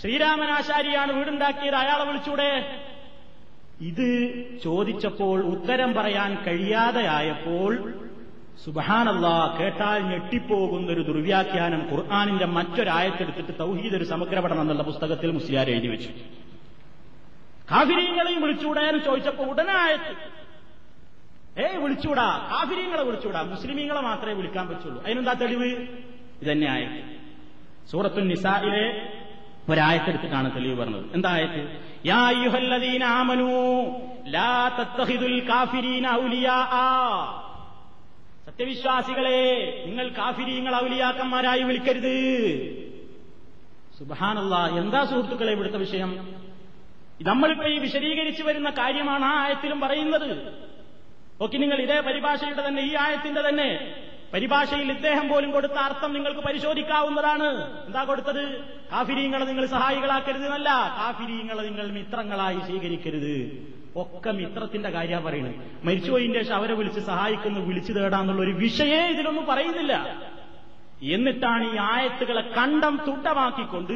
ശ്രീരാമൻ 0.01 0.49
ആശാരിയാണ് 0.51 1.11
വീടുണ്ടാക്കിയത് 1.11 1.75
അയാളെ 1.75 2.05
വിളിച്ചൂടെ 2.05 2.51
ഇത് 3.81 4.07
ചോദിച്ചപ്പോൾ 4.63 5.37
ഉത്തരം 5.45 5.91
പറയാൻ 5.93 6.31
കഴിയാതെ 6.45 7.03
ആയപ്പോൾ 7.09 7.71
സുബഹാനല്ലാ 8.63 9.35
കേട്ടാൽ 9.57 10.01
ഒരു 10.93 11.01
ദുർവ്യാഖ്യാനം 11.09 11.81
ഖുർആാനിന്റെ 11.91 12.47
മറ്റൊരായത്തെടുത്തിട്ട് 12.55 13.53
തൗഹീദ് 13.59 13.95
ഒരു 13.95 14.05
സമഗ്രപഠനം 14.05 14.61
എന്നുള്ള 14.61 14.83
പുസ്തകത്തിൽ 14.83 15.31
മുസ്ലിയാർ 15.37 15.69
എഴുതി 15.73 15.89
വെച്ചു 15.93 16.11
കാഫിര്യങ്ങളെയും 17.71 18.41
വിളിച്ചുകൂടാ 18.43 18.83
എന്ന് 18.89 19.01
ചോദിച്ചപ്പോ 19.07 19.45
ഉടനെ 19.51 19.75
ആയത്ത് 19.83 20.13
ഏയ് 21.63 21.77
വിളിച്ചുവിടാ 21.83 22.27
കാഫിര്യങ്ങളെ 22.51 23.03
വിളിച്ചുവിടാ 23.03 23.41
മുസ്ലിമീങ്ങളെ 23.53 24.01
മാത്രമേ 24.01 24.35
വിളിക്കാൻ 24.39 24.65
പറ്റുള്ളൂ 24.67 24.99
അതിനെന്താ 25.05 25.33
തെളിവ് 25.41 25.69
ഇതന്നെ 26.41 26.67
ആയത്ത് 26.71 27.01
സൂറത്തു 27.91 28.21
നിസായിലെ 28.31 28.85
ഒരായത്തെടുത്തിട്ടാണ് 29.69 30.47
തെളിവ് 30.55 30.75
പറഞ്ഞത് 30.79 31.07
എന്താ 31.13 31.29
ആയത്ത് 31.37 31.61
യാ 32.05 32.21
ആമനു 33.11 33.49
ലാ 34.35 34.51
തത്തഹിദുൽ 34.77 35.37
കാഫിരീന 35.49 36.07
ഔലിയാ 36.21 36.57
സത്യവിശ്വാസികളെ 38.47 39.39
നിങ്ങൾ 39.85 40.05
കാഫിരിയങ്ങൾ 40.17 40.73
ഔലിയാക്കന്മാരായി 40.75 41.63
വിളിക്കരുത് 41.63 42.15
സുബാനല്ല 43.97 44.55
എന്താ 44.81 45.01
സുഹൃത്തുക്കളെ 45.03 45.51
ഇവിടുത്തെ 45.51 45.79
വിഷയം 45.79 46.11
നമ്മളിപ്പോ 47.21 47.67
ഈ 47.67 47.77
വിശദീകരിച്ചു 47.77 48.43
വരുന്ന 48.43 48.69
കാര്യമാണ് 48.79 49.25
ആ 49.25 49.33
ആയത്തിലും 49.43 49.79
പറയുന്നത് 49.79 50.29
ഓക്കെ 51.41 51.57
നിങ്ങൾ 51.57 51.79
ഇതേ 51.81 51.97
പരിഭാഷയുടെ 52.01 52.63
തന്നെ 52.67 52.81
ഈ 52.81 52.93
ആയത്തിന്റെ 52.95 53.41
തന്നെ 53.41 53.69
പരിഭാഷയിൽ 54.33 54.87
ഇദ്ദേഹം 54.91 55.25
പോലും 55.29 55.49
കൊടുത്ത 55.51 55.77
അർത്ഥം 55.79 56.11
നിങ്ങൾക്ക് 56.13 56.41
പരിശോധിക്കാവുന്നതാണ് 56.41 57.47
എന്താ 57.85 58.01
കൊടുത്തത് 58.03 58.43
കാഫിരീങ്ങളെ 58.91 59.45
നിങ്ങൾ 59.45 59.65
സഹായികളാക്കരുത് 59.67 60.45
എന്നല്ല 60.45 60.71
കാഫിരീങ്ങളെ 60.97 61.63
നിങ്ങൾ 61.63 61.87
മിത്രങ്ങളായി 61.91 62.59
സ്വീകരിക്കരുത് 62.59 63.35
ഒക്കെ 63.97 64.31
മിത്രത്തിന്റെ 64.31 64.89
കാര്യമാണ് 64.89 65.25
പറയുന്നത് 65.25 65.55
മരിച്ചുപോയിന്റെ 65.83 66.39
ശേഷം 66.39 66.55
അവരെ 66.55 66.73
വിളിച്ച് 66.73 67.01
സഹായിക്കുന്നു 67.01 67.61
വിളിച്ചു 67.61 67.93
തേടാന്നുള്ള 67.93 68.41
ഒരു 68.41 68.53
വിഷയേ 68.57 69.01
ഇതിലൊന്നും 69.09 69.45
പറയുന്നില്ല 69.45 69.93
എന്നിട്ടാണ് 71.07 71.65
ഈ 71.73 71.77
ആയത്തുകളെ 71.87 72.43
കണ്ടം 72.57 72.93
തുട്ടമാക്കിക്കൊണ്ട് 73.07 73.95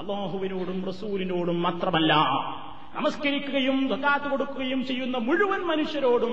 അള്ളാഹുവിനോടും 0.00 0.78
റസൂലിനോടും 0.86 1.58
മാത്രമല്ല 1.62 2.14
നമസ്കരിക്കുകയും 2.94 3.76
സക്കാത്ത് 3.88 4.28
കൊടുക്കുകയും 4.30 4.80
ചെയ്യുന്ന 4.84 5.16
മുഴുവൻ 5.18 5.60
മനുഷ്യരോടും 5.66 6.32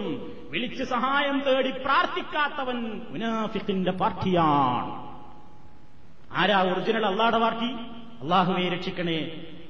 വിളിച്ച് 0.49 0.83
സഹായം 0.83 1.37
തേടി 1.39 1.71
പ്രാർത്ഥിക്കാത്തവൻ 1.83 2.79
മുനാഫിഖിന്റെ 3.09 3.91
പാർട്ടിയാണ് 3.91 4.93
ആരാ 6.35 6.57
ഒറിജിനൽ 6.71 7.05
അള്ളാടെ 7.05 7.39
പാർട്ടി 7.39 7.69
അള്ളാഹുവെ 8.21 8.65
രക്ഷിക്കണേ 8.69 9.19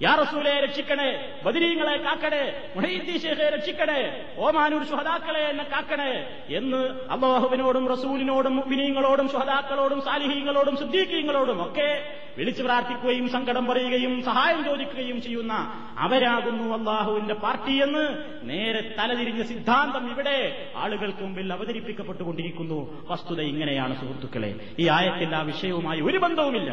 യാറസൂലെ 0.02 0.54
രക്ഷിക്കണേ 0.60 1.08
ബദരീങ്ങളെ 1.46 1.96
കാക്കണേ 1.98 2.44
മുഹീദ്ദീഷേഖെ 2.76 3.48
രക്ഷിക്കണേ 3.50 4.02
ഓമാനൂർ 4.40 4.84
ഷുഹദാക്കളെ 4.84 5.42
എന്നെ 5.50 5.64
കാക്കണേ 5.64 6.12
എന്ന് 6.52 6.82
അള്ളാഹുവിനോടും 7.10 7.86
റസൂലിനോടും 7.88 8.56
മുബിനീങ്ങളോടും 8.56 9.30
ഷുഹദാക്കളോടും 9.30 10.02
സാലിഹീങ്ങളോടും 10.02 10.76
സുദ്ദീഖീങ്ങളോടും 10.78 11.60
ഒക്കെ 11.62 11.90
വിളിച്ചു 12.38 12.64
പ്രാർത്ഥിക്കുകയും 12.64 13.28
സങ്കടം 13.30 13.64
പറയുകയും 13.68 14.14
സഹായം 14.22 14.60
ചോദിക്കുകയും 14.66 15.18
ചെയ്യുന്ന 15.22 15.54
അവരാകുന്നു 16.00 16.66
അള്ളാഹുവിന്റെ 16.74 17.36
പാർട്ടി 17.36 17.76
നേരെ 18.48 18.82
തലതിരിഞ്ഞ 19.00 19.44
സിദ്ധാന്തം 19.44 20.06
ഇവിടെ 20.12 20.38
ആളുകൾക്ക് 20.76 21.22
മുമ്പിൽ 21.22 21.54
അവതരിപ്പിക്കപ്പെട്ടുകൊണ്ടിരിക്കുന്നു 21.54 22.80
വസ്തുത 23.10 23.42
ഇങ്ങനെയാണ് 23.44 23.96
സുഹൃത്തുക്കളെ 24.00 24.52
ഈ 24.80 24.88
ആയത്തിന്റെ 24.90 25.38
ആ 25.38 25.44
വിഷയവുമായി 25.44 26.02
ഒരു 26.02 26.18
ബന്ധവുമില്ല 26.18 26.72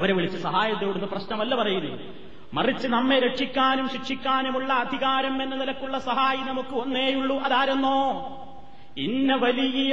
അവരെ 0.00 0.12
വിളിച്ച് 0.12 0.38
സഹായം 0.38 0.76
തേടുന്ന 0.76 1.06
പ്രശ്നമല്ല 1.06 1.54
പറയുന്നത് 1.54 1.98
മറിച്ച് 2.52 2.86
നമ്മെ 2.88 3.16
രക്ഷിക്കാനും 3.18 3.86
ശിക്ഷിക്കാനുമുള്ള 3.88 4.70
അധികാരം 4.84 5.34
എന്ന 5.42 5.54
നിലക്കുള്ള 5.54 5.98
സഹായി 6.00 6.42
നമുക്ക് 6.44 6.74
ഒന്നേയുള്ളൂ 6.74 7.36
അതാരെന്നോ 7.42 7.98
ഇന്ന 8.98 9.34
വലിയ 9.36 9.92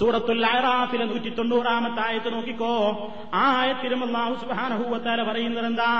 സൂറത്തുൽ 0.00 0.44
അറാഫിലെ 0.46 1.04
നൂറ്റി 1.04 1.30
തൊണ്ണൂറാമത്തെ 1.30 2.00
ആയത്ത് 2.00 2.30
നോക്കിക്കോ 2.32 2.74
ആയത്തിലും 3.42 4.02
അള്ളാഹു 4.02 4.34
സുബാനഹൂവത്താല 4.34 5.22
പറയുന്നത് 5.22 5.66
എന്താ 5.66 5.92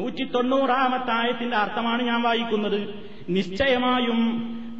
നൂറ്റി 0.00 0.24
തൊണ്ണൂറാമത്തെ 0.30 1.12
ആയത്തിന്റെ 1.12 1.56
അർത്ഥമാണ് 1.56 2.02
ഞാൻ 2.02 2.20
വായിക്കുന്നത് 2.22 2.78
നിശ്ചയമായും 3.28 4.20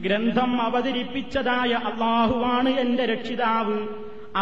ഗ്രന്ഥം 0.05 0.53
അവതരിപ്പിച്ചതായ 0.61 1.72
അള്ളാഹുവാണ് 1.90 2.70
എന്റെ 2.79 3.05
രക്ഷിതാവ് 3.05 3.79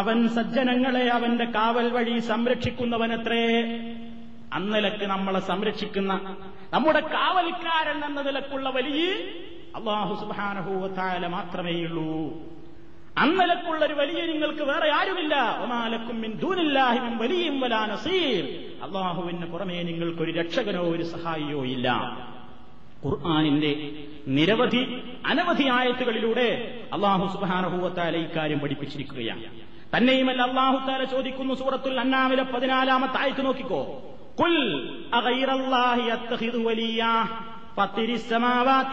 അവൻ 0.00 0.19
സജ്ജനങ്ങളെ 0.29 1.05
അവന്റെ 1.11 1.47
കാവൽ 1.55 1.87
വഴി 1.89 2.17
സംരക്ഷിക്കുന്നവനത്രേ 2.29 3.45
അന്നലക്ക് 4.53 5.05
നമ്മളെ 5.07 5.41
സംരക്ഷിക്കുന്ന 5.43 6.13
നമ്മുടെ 6.73 7.03
കാവൽക്കാരൻ 7.13 8.01
എന്ന 8.05 8.21
നിലക്കുള്ള 8.23 8.69
വലിയ 8.71 9.05
അള്ളാഹു 9.75 10.15
സുബാനഹൂവത്തായ 10.23 11.29
മാത്രമേയുള്ളൂ 11.29 12.09
അന്നലക്കുള്ള 13.17 13.81
ഒരു 13.85 13.95
വലിയ 13.95 14.21
നിങ്ങൾക്ക് 14.27 14.65
വേറെ 14.65 14.89
ആരുമില്ല 14.91 15.35
ഒമാലക്കും 15.65 16.19
ദൂനില്ലാഹിമിൻ 16.39 17.15
വലിയ 17.19 17.49
വലാ 17.57 17.81
നസീർ 17.87 18.45
അള്ളാഹുവിന് 18.87 19.49
പുറമേ 19.53 19.81
നിങ്ങൾക്കൊരു 19.83 20.33
രക്ഷകനോ 20.33 20.85
ഒരു 20.89 21.05
സഹായിയോ 21.05 21.63
ഇല്ല 21.67 21.89
ഖുർആാനിന്റെ 23.05 23.73
നിരവധി 24.29 24.83
അനവധി 25.27 25.67
ആയത്തുകളിലൂടെ 25.71 26.49
അള്ളാഹു 26.93 27.25
സുബാനഹൂവത്താല 27.35 28.17
ഇക്കാര്യം 28.19 28.59
പഠിപ്പിച്ചിരിക്കുകയാണ് 28.59 29.49
തന്നെയുമല്ല 29.97 30.43
അള്ളാഹു 30.43 30.79
താല 30.87 31.05
ചോദിക്കുന്നു 31.05 31.55
സൂറത്തുൽ 31.55 31.99
അന്നാമിലെ 32.01 32.45
പതിനാലാമത്തെ 32.53 33.19
ആയത്ത് 33.19 33.45
നോക്കിക്കോ 33.45 33.83
കുൽ 34.41 34.57
فطر 37.77 38.09
السماوات 38.11 38.93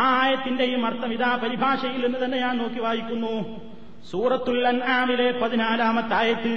ആ 0.00 0.04
ആയത്തിന്റെയും 0.20 0.82
അർത്ഥം 0.86 1.10
ഇതാ 1.12 1.30
പരിഭാഷയിൽ 1.42 2.02
എന്ന് 2.06 2.18
തന്നെ 2.18 2.38
ഞാൻ 2.38 2.54
നോക്കി 2.58 2.80
വായിക്കുന്നു 2.80 3.34
സൂറത്തുൽ 4.10 4.60
അൻആമിലെ 4.66 5.28
പതിനാലാമത്തായത്ത് 5.40 6.54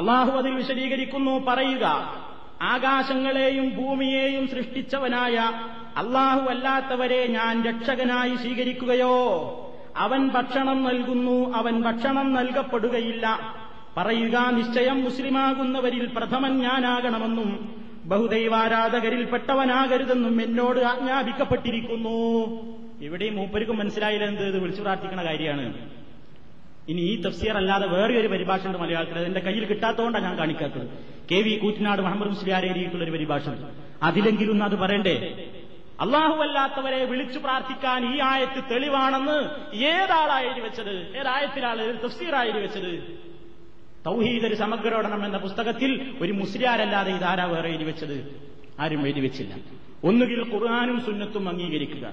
അള്ളാഹു 0.00 0.30
അതിൽ 0.32 0.52
വിശദീകരിക്കുന്നു 0.54 1.34
പറയുക 1.48 1.86
ആകാശങ്ങളെയും 2.68 3.66
ഭൂമിയെയും 3.76 4.44
സൃഷ്ടിച്ചവനായ 4.48 5.36
അള്ളാഹു 5.96 6.42
അല്ലാത്തവരെ 6.50 7.20
ഞാൻ 7.28 7.54
രക്ഷകനായി 7.64 8.34
സ്വീകരിക്കുകയോ 8.36 9.16
അവൻ 9.96 10.22
ഭക്ഷണം 10.28 10.78
നൽകുന്നു 10.84 11.38
അവൻ 11.54 11.74
ഭക്ഷണം 11.82 12.28
നൽകപ്പെടുകയില്ല 12.32 13.26
പറയുക 13.96 14.36
നിശ്ചയം 14.50 14.98
മുസ്ലിമാകുന്നവരിൽ 15.04 16.06
പ്രഥമൻ 16.16 16.52
ഞാനാകണമെന്നും 16.62 17.50
ബഹുദൈവാരാധകരിൽപ്പെട്ടവനാകരുതെന്നും 18.10 20.42
എന്നോട് 20.42 20.82
ആജ്ഞാപിക്കപ്പെട്ടിരിക്കുന്നു 20.82 22.18
ഇവിടെ 23.00 23.30
മൂപ്പരിക്കും 23.30 23.78
മനസ്സിലായില്ല 23.78 24.24
എന്ത് 24.24 24.42
ഇത് 24.42 24.58
വിളിച്ചു 24.58 24.82
പ്രാർത്ഥിക്കുന്ന 24.82 25.22
കാര്യമാണ് 25.22 25.74
ഇനി 26.88 27.02
ഈ 27.02 27.22
തഫ്സീർ 27.26 27.56
അല്ലാതെ 27.56 27.86
വേറെ 27.86 28.20
ഒരു 28.20 28.28
പരിഭാഷ 28.28 28.66
ഉണ്ട് 28.66 28.78
മലയാളത്തിൽ 28.78 29.22
എന്റെ 29.22 29.40
കയ്യിൽ 29.40 29.64
കിട്ടാത്തതുകൊണ്ടാണ് 29.64 30.24
ഞാൻ 30.24 30.38
കാണിക്കാത്തത് 30.38 30.88
കെ 31.30 31.42
വി 31.42 31.56
കൂറ്റനാട് 31.56 32.02
മുഹമ്മദ് 32.02 32.28
മുസ്ലിയാർ 32.28 32.64
എഴുതിയിട്ടുള്ള 32.64 33.04
ഒരു 33.04 33.10
പരിഭാഷ 33.10 33.42
അതിലെങ്കിലും 34.02 34.52
ഒന്ന് 34.52 34.64
അത് 34.64 34.74
പറയണ്ടേ 34.74 35.48
അള്ളാഹുവല്ലാത്തവരെ 36.00 37.04
വിളിച്ചു 37.04 37.38
പ്രാർത്ഥിക്കാൻ 37.38 38.12
ഈ 38.12 38.20
ആയത്ത് 38.20 38.64
തെളിവാണെന്ന് 38.70 39.48
ഏതാളായി 39.88 40.60
വെച്ചത് 40.60 41.20
ഏതായത്തിലാണ് 41.20 42.04
തഫ്സീറായി 42.04 42.50
വെച്ചത് 42.56 43.31
തൗഹീദ് 44.06 44.46
ഒരു 44.46 44.56
സമഗ്രോടണം 44.62 45.20
എന്ന 45.24 45.38
പുസ്തകത്തിൽ 45.38 45.90
ഒരു 46.22 46.32
മുസ്ലിയാരല്ലാതെ 46.32 47.10
ഇതാരാ 47.18 47.44
വേറെ 47.52 47.68
എഴുതി 47.68 47.86
വെച്ചത് 47.90 48.16
ആരും 48.80 49.02
എഴുതി 49.06 49.20
വെച്ചില്ല 49.20 49.52
ഒന്നുകിൽ 50.04 50.40
ഖുർആാനും 50.52 50.96
സുന്നത്തും 51.00 51.44
അംഗീകരിക്കുക 51.48 52.06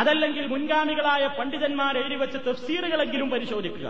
അതല്ലെങ്കിൽ 0.00 0.44
മുൻഗാമികളായ 0.46 1.24
പണ്ഡിതന്മാർ 1.38 1.94
എഴുതി 2.02 2.16
വെച്ച 2.16 2.36
തഫ്സീറുകളെങ്കിലും 2.48 3.28
പരിശോധിക്കുക 3.30 3.88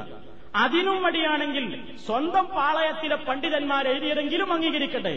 അതിനും 0.58 0.98
മടിയാണെങ്കിൽ 1.04 1.64
സ്വന്തം 2.06 2.46
പാളയത്തിലെ 2.54 3.16
പണ്ഡിതന്മാർ 3.28 3.84
എഴുതിയതെങ്കിലും 3.86 4.50
അംഗീകരിക്കട്ടെ 4.52 5.14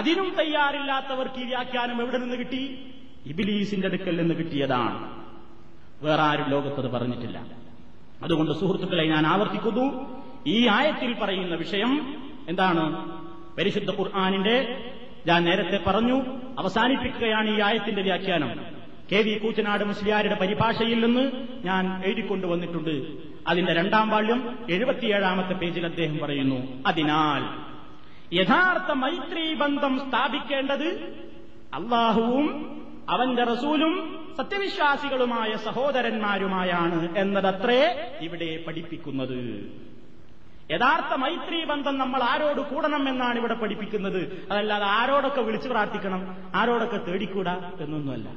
അതിനും 0.00 0.28
തയ്യാറില്ലാത്തവർക്ക് 0.38 1.38
ഈ 1.38 1.46
വ്യാഖ്യാനം 1.46 1.98
എവിടെ 2.02 2.18
നിന്ന് 2.18 2.36
കിട്ടി 2.36 2.62
ഇബിലീസിന്റെ 3.26 3.88
അടുക്കൽ 3.88 4.14
നിന്ന് 4.16 4.34
കിട്ടിയതാണ് 4.34 4.98
വേറെ 6.02 6.22
ആരും 6.22 6.48
ലോകത്തത് 6.50 6.88
പറഞ്ഞിട്ടില്ല 6.90 7.38
അതുകൊണ്ട് 8.24 8.52
സുഹൃത്തുക്കളെ 8.60 9.04
ഞാൻ 9.06 9.24
ആവർത്തിക്കുന്നു 9.26 9.86
ഈ 10.46 10.66
ആയത്തിൽ 10.66 11.14
പറയുന്ന 11.14 11.54
വിഷയം 11.54 11.92
എന്താണ് 12.48 12.84
പരിശുദ്ധ 13.58 13.90
ഖുർആാനിന്റെ 13.90 14.56
ഞാൻ 15.26 15.44
നേരത്തെ 15.44 15.80
പറഞ്ഞു 15.86 16.16
അവസാനിപ്പിക്കുകയാണ് 16.58 17.48
ഈ 17.48 17.60
ആയത്തിന്റെ 17.60 18.02
വ്യാഖ്യാനം 18.02 18.52
കെ 19.12 19.16
വി 19.16 19.38
കൂറ്റനാട് 19.38 19.84
മുസ്ലിയാരുടെ 19.84 20.34
പരിഭാഷയിൽ 20.34 21.00
നിന്ന് 21.00 21.24
ഞാൻ 21.64 22.02
എഴുതിക്കൊണ്ടുവന്നിട്ടുണ്ട് 22.04 22.94
അതിന്റെ 23.46 23.72
രണ്ടാം 23.72 24.10
വാള്യം 24.10 24.40
എഴുപത്തിയേഴാമത്തെ 24.70 25.52
പേജിൽ 25.52 25.86
അദ്ദേഹം 25.86 26.18
പറയുന്നു 26.18 26.82
അതിനാൽ 26.86 27.42
യഥാർത്ഥ 28.34 28.92
മൈത്രി 28.92 29.54
ബന്ധം 29.54 30.08
സ്ഥാപിക്കേണ്ടത് 30.08 30.88
അള്ളാഹുവും 31.74 32.46
അവന്റെ 33.08 33.44
റസൂലും 33.44 33.94
സത്യവിശ്വാസികളുമായ 34.38 35.54
സഹോദരന്മാരുമായാണ് 35.56 37.18
എന്നതത്രേ 37.18 37.80
ഇവിടെ 38.22 38.64
പഠിപ്പിക്കുന്നത് 38.66 39.38
യഥാർത്ഥ 40.72 41.12
മൈത്രി 41.22 41.58
ബന്ധം 41.64 41.94
നമ്മൾ 41.98 42.20
ആരോട് 42.28 42.60
കൂടണം 42.70 43.02
എന്നാണ് 43.08 43.38
ഇവിടെ 43.38 43.56
പഠിപ്പിക്കുന്നത് 43.62 44.20
അതല്ലാതെ 44.50 44.86
ആരോടൊക്കെ 44.98 45.42
വിളിച്ചു 45.42 45.68
പ്രാർത്ഥിക്കണം 45.68 46.22
ആരോടൊക്കെ 46.54 47.00
തേടിക്കൂടാ 47.08 47.54
എന്നൊന്നുമല്ല 47.80 48.28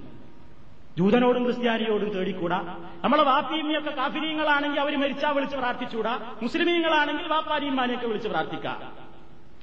ജൂതനോടും 0.98 1.44
ക്രിസ്ത്യാനിയോടും 1.46 2.10
തേടിക്കൂടാ 2.14 2.60
നമ്മളെ 3.04 3.24
വാപ്പീമ്മയൊക്കെ 3.24 3.94
കാഫിനീങ്ങളാണെങ്കിൽ 3.98 4.80
അവർ 4.80 4.94
മരിച്ചാ 4.98 5.30
വിളിച്ച് 5.30 5.58
പ്രാർത്ഥിച്ചൂടാ 5.58 6.14
മുസ്ലിമീങ്ങളാണെങ്കിൽ 6.42 7.26
വാപ്പാരിമാനെയൊക്കെ 7.28 8.08
വിളിച്ച് 8.08 8.30
പ്രാർത്ഥിക്കാം 8.30 8.78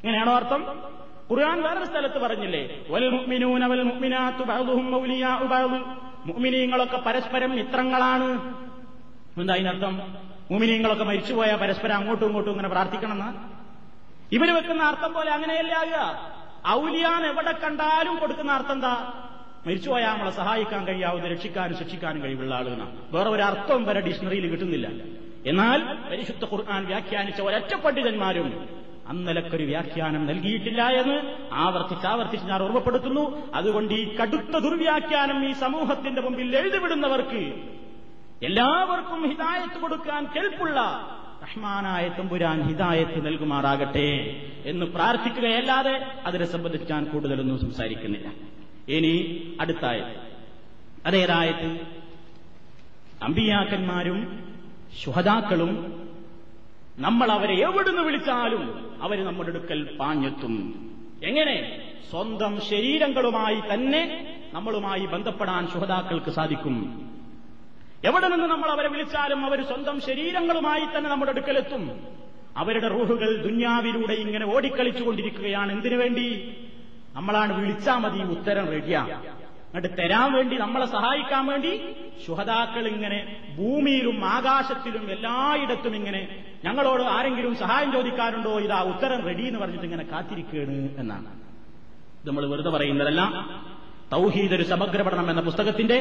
ഇങ്ങനെയാണോ 0.00 0.32
അർത്ഥം 0.34 0.62
ഖുർആൻ 1.30 1.58
വേറൊരു 1.64 1.86
സ്ഥലത്ത് 1.90 2.18
പറഞ്ഞില്ലേ 2.18 2.62
വൽ 2.90 3.06
മുഅ്മിനൂന 3.10 3.66
വൽ 3.66 3.82
മുഅ്മിനാത്തു 3.82 4.44
ബഅ്ദുഹും 4.44 4.86
മുഅ്മിനീങ്ങളൊക്കെ 6.26 6.98
പരസ്പരം 7.06 7.52
മിത്രങ്ങളാണ് 7.56 8.28
എന്താ 9.36 9.54
അതിനർത്ഥം 9.54 9.94
മുമിനിയങ്ങളൊക്കെ 10.50 11.04
മരിച്ചുപോയാൽ 11.04 11.56
പരസ്പരം 11.56 11.94
അങ്ങോട്ടും 11.94 12.26
ഇങ്ങോട്ടും 12.28 12.52
ഇങ്ങനെ 12.52 12.68
പ്രാർത്ഥിക്കണമെന്ന് 12.68 13.30
ഇവര് 14.36 14.52
വെക്കുന്ന 14.52 14.82
അർത്ഥം 14.82 15.10
പോലെ 15.12 15.30
അങ്ങനെയല്ല 15.30 15.74
ആകുക 15.74 15.98
ഔലിയാൻ 16.72 17.22
എവിടെ 17.26 17.52
കണ്ടാലും 17.62 18.14
കൊടുക്കുന്ന 18.18 18.52
അർത്ഥം 18.52 18.76
എന്താ 18.76 18.94
മരിച്ചുപോയാൽ 19.66 20.12
നമ്മളെ 20.12 20.32
സഹായിക്കാൻ 20.32 20.82
കഴിയാവുന്ന 20.86 21.26
രക്ഷിക്കാനും 21.26 21.76
ശിക്ഷിക്കാനും 21.76 22.20
കഴിവുള്ള 22.22 22.54
ആളുകളാണ് 22.54 22.94
വേറെ 23.12 23.28
ഒരു 23.30 23.42
അർത്ഥം 23.42 23.82
വരെ 23.84 24.00
ഡിക്ഷണറിയിൽ 24.00 24.46
കിട്ടുന്നില്ല 24.50 24.86
എന്നാൽ 25.46 25.80
പരിശുദ്ധ 26.10 26.44
ഖുർആൻ 26.44 26.82
വ്യാഖ്യാനിച്ച 26.86 27.40
ഒരൊറ്റ 27.40 27.72
പണ്ഡിതന്മാരും 27.76 28.48
അന്നലക്കൊരു 29.08 29.64
വ്യാഖ്യാനം 29.64 30.22
നൽകിയിട്ടില്ല 30.26 30.82
എന്ന് 30.92 31.16
ആവർത്തിച്ച് 31.56 32.06
ആവർത്തിച്ച് 32.06 32.46
ഞാൻ 32.46 32.60
ഓർമ്മപ്പെടുത്തുന്നു 32.62 33.24
അതുകൊണ്ട് 33.54 33.94
ഈ 33.94 34.04
കടുത്ത 34.16 34.56
ദുർവ്യാഖ്യാനം 34.58 35.38
ഈ 35.48 35.52
സമൂഹത്തിന്റെ 35.54 36.20
മുമ്പിൽ 36.20 36.56
എഴുതിവിടുന്നവർക്ക് 36.56 37.42
എല്ലാവർക്കും 38.42 39.20
ഹിതായത്ത് 39.30 39.78
കൊടുക്കാൻ 39.80 40.22
കെൽപ്പുള്ള 40.26 40.78
റഹ്മാനായ 41.42 42.04
തമ്പുരാൻ 42.08 42.58
ഹിതായത്ത് 42.68 43.18
നൽകുമാറാകട്ടെ 43.26 44.08
എന്ന് 44.64 44.86
പ്രാർത്ഥിക്കുകയല്ലാതെ 44.86 45.94
അതിനെ 46.26 46.44
സംബന്ധിച്ച് 46.44 46.86
ഞാൻ 46.90 47.04
കൂടുതലൊന്നും 47.04 47.58
സംസാരിക്കുന്നില്ല 47.58 48.28
ഇനി 48.88 49.14
അടുത്തായ 49.60 49.98
അതേതായത് 51.06 51.68
അമ്പിയാക്കന്മാരും 53.22 54.18
ശുഹതാക്കളും 55.02 55.72
നമ്മൾ 56.98 57.28
അവരെ 57.30 57.54
എവിടുന്ന് 57.60 58.02
വിളിച്ചാലും 58.02 58.62
അവർ 59.02 59.18
നമ്മുടെ 59.24 59.50
അടുക്കൽ 59.50 59.96
പാഞ്ഞെത്തും 60.00 60.54
എങ്ങനെ 61.22 61.56
സ്വന്തം 62.10 62.60
ശരീരങ്ങളുമായി 62.70 63.60
തന്നെ 63.72 64.02
നമ്മളുമായി 64.52 65.04
ബന്ധപ്പെടാൻ 65.06 65.62
ശുഹതാക്കൾക്ക് 65.72 66.30
സാധിക്കും 66.30 66.76
എവിടെ 68.02 68.28
നിന്ന് 68.28 68.46
നമ്മൾ 68.46 68.68
അവരെ 68.70 68.88
വിളിച്ചാലും 68.88 69.40
അവർ 69.46 69.58
സ്വന്തം 69.62 69.96
ശരീരങ്ങളുമായി 70.06 70.84
തന്നെ 70.86 71.08
നമ്മുടെ 71.10 71.32
അടുക്കലെത്തും 71.34 71.82
അവരുടെ 72.56 72.88
റൂഹുകൾ 72.88 73.30
ദുന്യാവിലൂടെ 73.44 74.14
ഇങ്ങനെ 74.24 74.46
ഓടിക്കളിച്ചുകൊണ്ടിരിക്കുകയാണ് 74.54 75.70
എന്തിനു 75.72 75.96
വേണ്ടി 75.96 76.26
നമ്മളാണ് 77.14 77.52
വിളിച്ചാൽ 77.52 77.98
മതി 77.98 78.20
ഉത്തരം 78.36 78.66
റെഡിയാ 78.70 79.02
എന്നിട്ട് 79.68 79.90
തരാൻ 80.00 80.28
വേണ്ടി 80.32 80.54
നമ്മളെ 80.56 80.86
സഹായിക്കാൻ 80.86 81.44
വേണ്ടി 81.46 81.70
ശുഹതാക്കൾ 82.24 82.84
ഇങ്ങനെ 82.86 83.20
ഭൂമിയിലും 83.56 84.18
ആകാശത്തിലും 84.32 85.04
എല്ലായിടത്തും 85.10 85.94
ഇങ്ങനെ 85.96 86.20
ഞങ്ങളോട് 86.64 87.04
ആരെങ്കിലും 87.12 87.54
സഹായം 87.54 87.90
ചോദിക്കാറുണ്ടോ 87.92 88.52
ഇതാ 88.58 88.80
ഉത്തരം 88.90 89.22
റെഡി 89.26 89.42
എന്ന് 89.42 89.60
പറഞ്ഞിട്ട് 89.60 89.86
ഇങ്ങനെ 89.86 90.04
കാത്തിരിക്കുകയാണ് 90.04 90.76
എന്നാണ് 90.98 91.30
നമ്മൾ 92.26 92.42
വെറുതെ 92.46 92.70
പറയുന്നതല്ല 92.70 93.22
തൗഹീദ് 94.12 94.54
ഒരു 94.56 94.64
സമഗ്ര 94.64 95.02
പഠനം 95.02 95.28
എന്ന 95.30 95.40
പുസ്തകത്തിന്റെ 95.40 95.98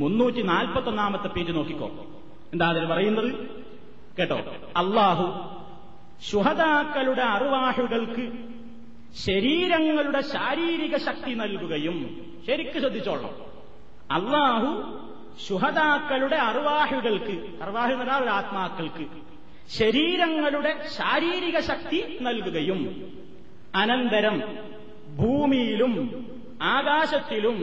മുന്നൂറ്റി 0.00 0.42
നാൽപ്പത്തൊന്നാമത്തെ 0.50 1.28
പേജ് 1.28 1.52
നോക്കിക്കോ 1.52 1.88
എന്താ 2.52 2.66
അതിൽ 2.72 2.84
പറയുന്നത് 2.86 3.30
കേട്ടോ 4.18 4.38
അള്ളാഹു 4.82 5.26
ശുഹതാക്കളുടെ 6.30 7.24
അറുവാഹുകൾക്ക് 7.34 8.24
ശരീരങ്ങളുടെ 9.26 10.20
ശാരീരിക 10.32 10.96
ശക്തി 11.06 11.32
നൽകുകയും 11.34 11.96
ശരിക്ക് 12.46 12.78
ശ്രദ്ധിച്ചോളൂ 12.80 13.30
അള്ളാഹു 14.10 14.70
ശുഹതാക്കളുടെ 15.46 16.38
അറുവാഹുകൾക്ക് 16.48 17.34
അറുവാഹു 17.62 17.92
എന്നാൽ 17.94 18.24
ആത്മാക്കൾക്ക് 18.30 19.04
ശരീരങ്ങളുടെ 19.78 20.72
ശാരീരിക 20.96 21.58
ശക്തി 21.70 21.98
നൽകുകയും 22.20 22.80
അനന്തരം 23.74 24.36
ഭൂമിയിലും 25.16 25.94
ആകാശത്തിലും 26.66 27.58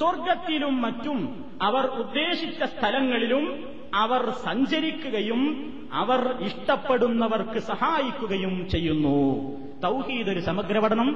സ്വർഗത്തിലും 0.00 0.74
മറ്റും 0.80 1.18
അവർ 1.62 1.84
ഉദ്ദേശിച്ച 1.98 2.62
സ്ഥലങ്ങളിലും 2.64 3.44
അവർ 3.94 4.22
സഞ്ചരിക്കുകയും 4.44 5.42
അവർ 5.92 6.20
ഇഷ്ടപ്പെടുന്നവർക്ക് 6.40 7.60
സഹായിക്കുകയും 7.62 8.54
ചെയ്യുന്നു 8.68 9.18
തൗഹീദ് 9.84 10.30
ഒരു 10.30 10.40
സമഗ്രപഠനം 10.40 11.08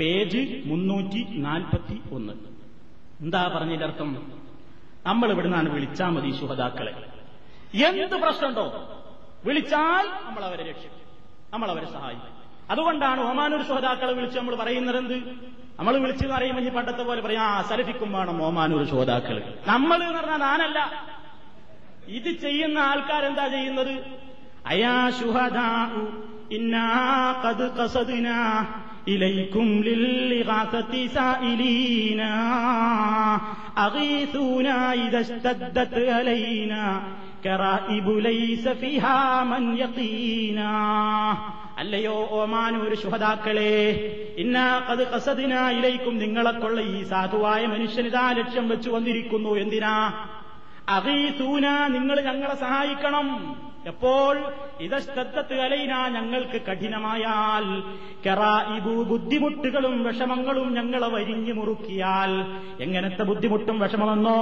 പേജ് 0.00 0.42
മുന്നൂറ്റി 0.64 1.22
നാൽപ്പത്തി 1.38 1.96
ഒന്ന് 2.12 2.34
എന്താ 3.20 3.42
പറഞ്ഞതിന്റെ 3.48 3.84
അർത്ഥം 3.84 4.10
നമ്മൾ 5.06 5.28
നിന്നാണ് 5.34 5.68
വിളിച്ചാൽ 5.68 6.10
മതി 6.10 6.30
ശുഹതാക്കളെ 6.32 6.92
എന്ത് 7.82 8.16
പ്രശ്നമുണ്ടോ 8.16 8.64
വിളിച്ചാൽ 9.44 10.04
നമ്മൾ 10.26 10.42
അവരെ 10.44 10.64
രക്ഷിക്കും 10.64 11.02
നമ്മൾ 11.52 11.68
അവരെ 11.70 11.86
സഹായിക്കും 11.86 12.32
അതുകൊണ്ടാണ് 12.70 13.20
ഒമാനൂർ 13.20 13.62
ശുഹതാക്കളെ 13.62 14.12
വിളിച്ച് 14.12 14.38
നമ്മൾ 14.38 14.54
പറയുന്നത് 14.56 14.96
എന്ത് 14.96 15.16
നമ്മൾ 15.78 15.98
വിളിച്ചു 15.98 16.26
പറയുമ്പോൾ 16.26 16.62
ഈ 16.62 16.68
പണ്ടത്തെ 16.68 17.02
പോലെ 17.02 17.20
പറയാം 17.20 17.42
ആ 17.42 17.62
സലഫിക്കും 17.62 18.12
വേണം 18.12 18.42
ഓമാനൂർ 18.42 18.84
ശ്രോതാക്കൾ 18.84 19.36
നമ്മൾ 19.66 19.98
എന്ന് 20.02 20.18
പറഞ്ഞാൽ 20.18 20.40
ഞാനല്ല 20.40 20.78
ഇത് 22.08 22.30
ചെയ്യുന്ന 22.40 22.78
ആൾക്കാരെന്താ 22.78 23.46
ചെയ്യുന്നത് 23.46 23.94
അയാ 24.66 25.10
ശുഹദാ 25.10 25.68
ഇന്നാ 26.50 26.86
അല്ലയോ 41.78 42.28
ഓമാനൂർ 42.30 42.94
ശുഹതാക്കളെ 42.94 43.72
കസദിനായിലേക്കും 45.14 46.18
നിങ്ങളെക്കൊള്ള 46.18 46.80
ഈ 46.80 47.02
സാധുവായ 47.02 47.66
മനുഷ്യനിതാ 47.66 48.30
ലക്ഷ്യം 48.30 48.68
വെച്ചു 48.68 48.90
വന്നിരിക്കുന്നു 48.90 49.50
എന്തിനാ 49.58 49.94
തൂന 51.38 51.66
നിങ്ങൾ 51.86 52.20
ഞങ്ങളെ 52.20 52.54
സഹായിക്കണം 52.54 53.26
എപ്പോൾ 53.86 54.36
ഇതശ്രദ്ധത്ത് 54.80 55.56
അലൈന 55.60 55.94
ഞങ്ങൾക്ക് 56.08 56.58
കഠിനമായാൽ 56.68 57.66
ഇബു 58.76 58.94
ബുദ്ധിമുട്ടുകളും 59.02 59.94
വിഷമങ്ങളും 60.04 60.68
ഞങ്ങളെ 60.74 61.08
വരിഞ്ഞു 61.08 61.52
മുറുക്കിയാൽ 61.52 62.32
എങ്ങനത്തെ 62.80 63.24
ബുദ്ധിമുട്ടും 63.24 63.76
വിഷമമെന്നോ 63.80 64.40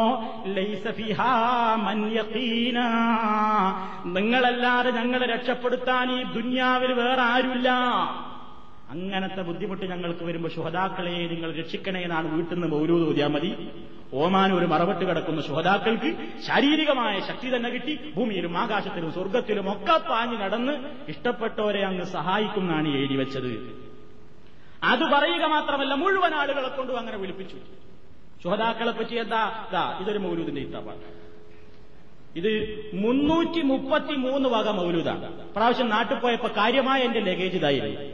നിങ്ങളല്ലാതെ 4.14 4.90
ഞങ്ങളെ 4.90 5.26
രക്ഷപ്പെടുത്താൻ 5.26 6.08
ഈ 6.10 6.20
ദുന്യാവിൽ 6.34 6.92
വേറെ 6.92 7.24
ആരുമില്ല 7.24 7.70
അങ്ങനത്തെ 8.90 9.42
ബുദ്ധിമുട്ട് 9.42 9.84
ഞങ്ങൾക്ക് 9.84 10.24
വരുമ്പോൾ 10.24 10.50
ശുഹതാക്കളെ 10.50 11.16
നിങ്ങൾ 11.30 11.50
രക്ഷിക്കണേ 11.52 12.00
എന്നാണ് 12.00 12.28
വീട്ടിൽ 12.34 12.54
നിന്ന് 12.54 12.68
മൗരൂദ് 12.68 13.28
മതി 13.28 13.52
ഓമാൻ 14.20 14.50
ഒരു 14.56 14.66
മറവിട്ട് 14.72 15.04
കിടക്കുന്ന 15.04 15.40
ശുഹതാക്കൾക്ക് 15.46 16.10
ശാരീരികമായ 16.46 17.14
ശക്തി 17.28 17.48
തന്നെ 17.54 17.70
കിട്ടി 17.70 17.94
ഭൂമിയിലും 18.16 18.54
ആകാശത്തിലും 18.62 19.10
സ്വർഗത്തിലും 19.16 19.68
ഒക്കെ 19.70 19.96
പാഞ്ഞു 20.10 20.36
നടന്ന് 20.42 20.74
ഇഷ്ടപ്പെട്ടവരെ 21.12 21.82
അങ്ങ് 21.82 22.06
സഹായിക്കുന്നാണ് 22.12 22.90
എഴുതി 22.98 23.16
വെച്ചത് 23.22 23.50
അത് 24.84 25.04
പറയുക 25.12 25.44
മാത്രമല്ല 25.48 25.92
മുഴുവൻ 26.00 26.32
ആളുകളെ 26.40 26.70
കൊണ്ടും 26.70 26.96
അങ്ങനെ 26.98 27.18
വിളിപ്പിച്ചു 27.18 27.58
ശുഹതാക്കളെ 28.42 28.92
പറ്റി 28.92 29.14
എന്താ 29.16 29.42
ഇതാ 29.68 29.84
ഇതൊരു 30.00 30.20
മൗലൂദിന്റെ 30.24 30.62
ഇത്താപ്പാണ് 30.62 31.02
ഇത് 32.36 32.50
മുന്നൂറ്റി 32.96 33.60
മുപ്പത്തി 33.62 34.14
മൂന്ന് 34.24 34.48
വക 34.48 34.68
മൗലൂദാണ് 34.78 35.26
പ്രാവശ്യം 35.54 35.88
നാട്ടിൽ 35.88 36.18
പോയപ്പോ 36.18 36.48
കാര്യമായ 36.56 37.00
എന്റെ 37.02 37.20
ലഗേജ് 37.20 37.56
ഇതായിരുന്നു 37.56 38.00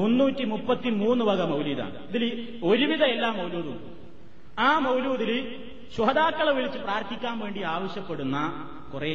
മുന്നൂറ്റി 0.00 0.44
മുപ്പത്തി 0.44 0.90
മൂന്ന് 1.02 1.24
വക 1.24 1.42
മൗലീദാണ് 1.50 1.96
ഇതിൽ 2.08 2.24
ഒരുവിധ 2.62 3.02
എല്ലാ 3.14 3.28
മൗലൂദും 3.32 3.78
ആ 4.58 4.78
മൗലൂദിൽ 4.78 5.30
ശുഹതാക്കളെ 5.96 6.52
വിളിച്ച് 6.52 6.78
പ്രാർത്ഥിക്കാൻ 6.78 7.38
വേണ്ടി 7.38 7.60
ആവശ്യപ്പെടുന്ന 7.66 8.38
കുറെ 8.92 9.12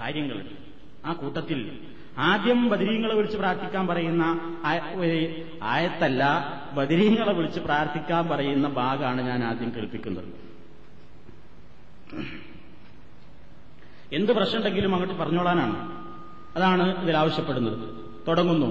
കാര്യങ്ങളുണ്ട് 0.00 0.54
ആ 1.04 1.12
കൂട്ടത്തിൽ 1.12 1.60
ആദ്യം 2.18 2.68
ബദരീങ്ങളെ 2.68 3.14
വിളിച്ച് 3.14 3.36
പ്രാർത്ഥിക്കാൻ 3.36 3.86
പറയുന്ന 3.86 4.24
ആയത്തല്ല 5.62 6.22
ബദരീങ്ങളെ 6.74 7.32
വിളിച്ച് 7.32 7.60
പ്രാർത്ഥിക്കാൻ 7.60 8.28
പറയുന്ന 8.28 8.68
ഭാഗമാണ് 8.68 9.22
ഞാൻ 9.22 9.44
ആദ്യം 9.44 9.70
കേൾപ്പിക്കുന്നത് 9.74 10.28
എന്ത് 14.12 14.32
പ്രശ്നമുണ്ടെങ്കിലും 14.32 14.94
അങ്ങോട്ട് 14.94 15.14
പറഞ്ഞോളാനാണ് 15.14 15.76
അതാണ് 16.56 17.02
ഇതിൽ 17.02 17.16
ആവശ്യപ്പെടുന്നത് 17.16 17.78
തുടങ്ങുന്നു 18.28 18.68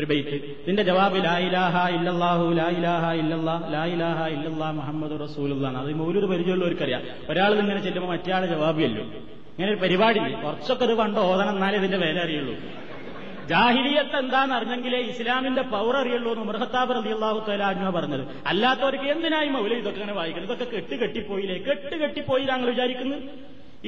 ഒരു 0.00 0.06
ബൈത്ത് 0.10 0.36
ഇതിന്റെ 0.60 0.82
ജവാബ് 0.88 1.20
ലായിലാഹ 1.24 1.76
ഇല്ലാഹു 1.94 2.44
ലായിലാഹ 2.58 3.06
ഇല്ലാ 3.14 3.54
ലായിലാഹ 3.72 4.26
ഇല്ലാ 4.34 4.68
മുഹമ്മദ് 4.76 5.16
റസൂലാണ് 5.22 5.78
അത് 5.80 5.88
മൂലൊരു 6.02 6.26
പരിചയമുള്ളവർക്കറിയാം 6.32 7.02
ഒരാൾ 7.32 7.56
ഇങ്ങനെ 7.62 7.80
ചെല്ലുമ്പോൾ 7.86 8.10
മറ്റേ 8.12 8.38
ജവാബ് 8.52 8.80
ചെല്ലും 8.80 9.08
ഇങ്ങനെ 9.52 9.68
ഒരു 9.72 9.80
പരിപാടി 9.80 10.20
കുറച്ചൊക്കെ 10.44 10.86
ഇത് 10.88 10.94
പണ്ട് 11.00 11.20
ഓതണം 11.24 11.54
എന്നാലേ 11.54 11.78
ഇതിന്റെ 11.78 11.98
വേല 12.04 12.18
അറിയുള്ളൂ 12.26 12.54
ജാഹിലിയത്ത് 13.48 14.16
എന്താന്ന് 14.16 14.54
അറിഞ്ഞെങ്കിലേ 14.54 14.98
ഇസ്ലാമിന്റെ 15.12 15.62
പൗർ 15.74 15.94
അറിയുള്ളൂ 15.96 16.30
എന്ന് 16.32 16.44
മൃഹത്താബ് 16.44 16.94
അള്ളാഹു 17.12 17.38
തലാജ്ഞ 17.48 17.90
പറഞ്ഞത് 17.90 18.24
അല്ലാത്തവർക്ക് 18.46 19.08
എന്തിനായി 19.10 19.48
മൗല 19.48 19.72
ഇതൊക്കെ 19.74 20.00
ഇങ്ങനെ 20.00 20.16
വായിക്കുന്നത് 20.18 20.50
ഇതൊക്കെ 20.50 20.68
കെട്ട് 20.74 20.96
കെട്ടിപ്പോയില്ലേ 21.02 21.56
കെട്ട് 21.68 21.96
കെട്ടിപ്പോയില്ല 22.02 22.50
ഞങ്ങൾ 22.52 22.70
വിചാരിക്കുന്നത് 22.70 23.22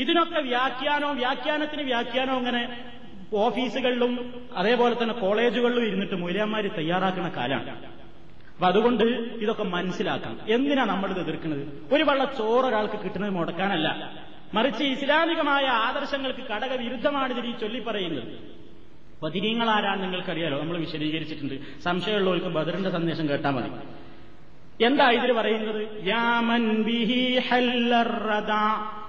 ഇതിനൊക്കെ 0.00 0.40
വ്യാഖ്യാനവും 0.48 1.16
വ്യാഖ്യാനത്തിന് 1.16 1.82
വ്യാഖ്യാനവും 1.82 2.38
അങ്ങനെ 2.38 2.62
ഓഫീസുകളിലും 3.38 4.12
അതേപോലെ 4.56 4.94
തന്നെ 4.94 5.14
കോളേജുകളിലും 5.14 5.84
ഇരുന്നിട്ട് 5.86 6.14
മൂലയന്മാര് 6.14 6.70
തയ്യാറാക്കുന്ന 6.74 7.28
കാലാണ് 7.28 7.74
അപ്പൊ 8.52 8.66
അതുകൊണ്ട് 8.68 9.04
ഇതൊക്കെ 9.40 9.64
മനസ്സിലാക്കാം 9.68 10.32
എന്തിനാ 10.46 10.84
നമ്മൾ 10.84 11.10
ഇത് 11.10 11.20
എതിർക്കുന്നത് 11.20 11.62
ഒരു 11.92 12.04
വള്ള 12.04 12.24
ചോറ് 12.38 12.66
ഒരാൾക്ക് 12.66 12.98
കിട്ടുന്നത് 13.04 13.32
മുടക്കാനല്ല 13.32 13.88
മറിച്ച് 14.54 14.84
ഇസ്ലാമികമായ 14.84 15.64
ആദർശങ്ങൾക്ക് 15.80 16.44
കടക 16.50 16.72
വിരുദ്ധമാണ് 16.80 17.32
ഇതിൽ 17.32 17.46
ഈ 17.50 17.54
ചൊല്ലി 17.60 17.80
പറയുന്നത് 17.80 18.26
ബദിരീങ്ങൾ 19.22 19.68
ആരാണ് 19.70 20.00
നിങ്ങൾക്കറിയാലോ 20.02 20.58
നമ്മൾ 20.58 20.76
വിശദീകരിച്ചിട്ടുണ്ട് 20.78 21.56
സംശയമുള്ളവർക്ക് 21.84 22.50
ബദറിന്റെ 22.50 22.90
സന്ദേശം 22.90 23.26
കേട്ടാൽ 23.28 23.50
മതി 23.50 23.70
എന്താ 24.84 25.06
ഇതിൽ 25.10 25.30
പറയുന്നത് 25.32 25.80
യാമൻ 26.06 26.64
ബിഹി 26.82 27.22
ഹല്ലറദ 27.48 28.52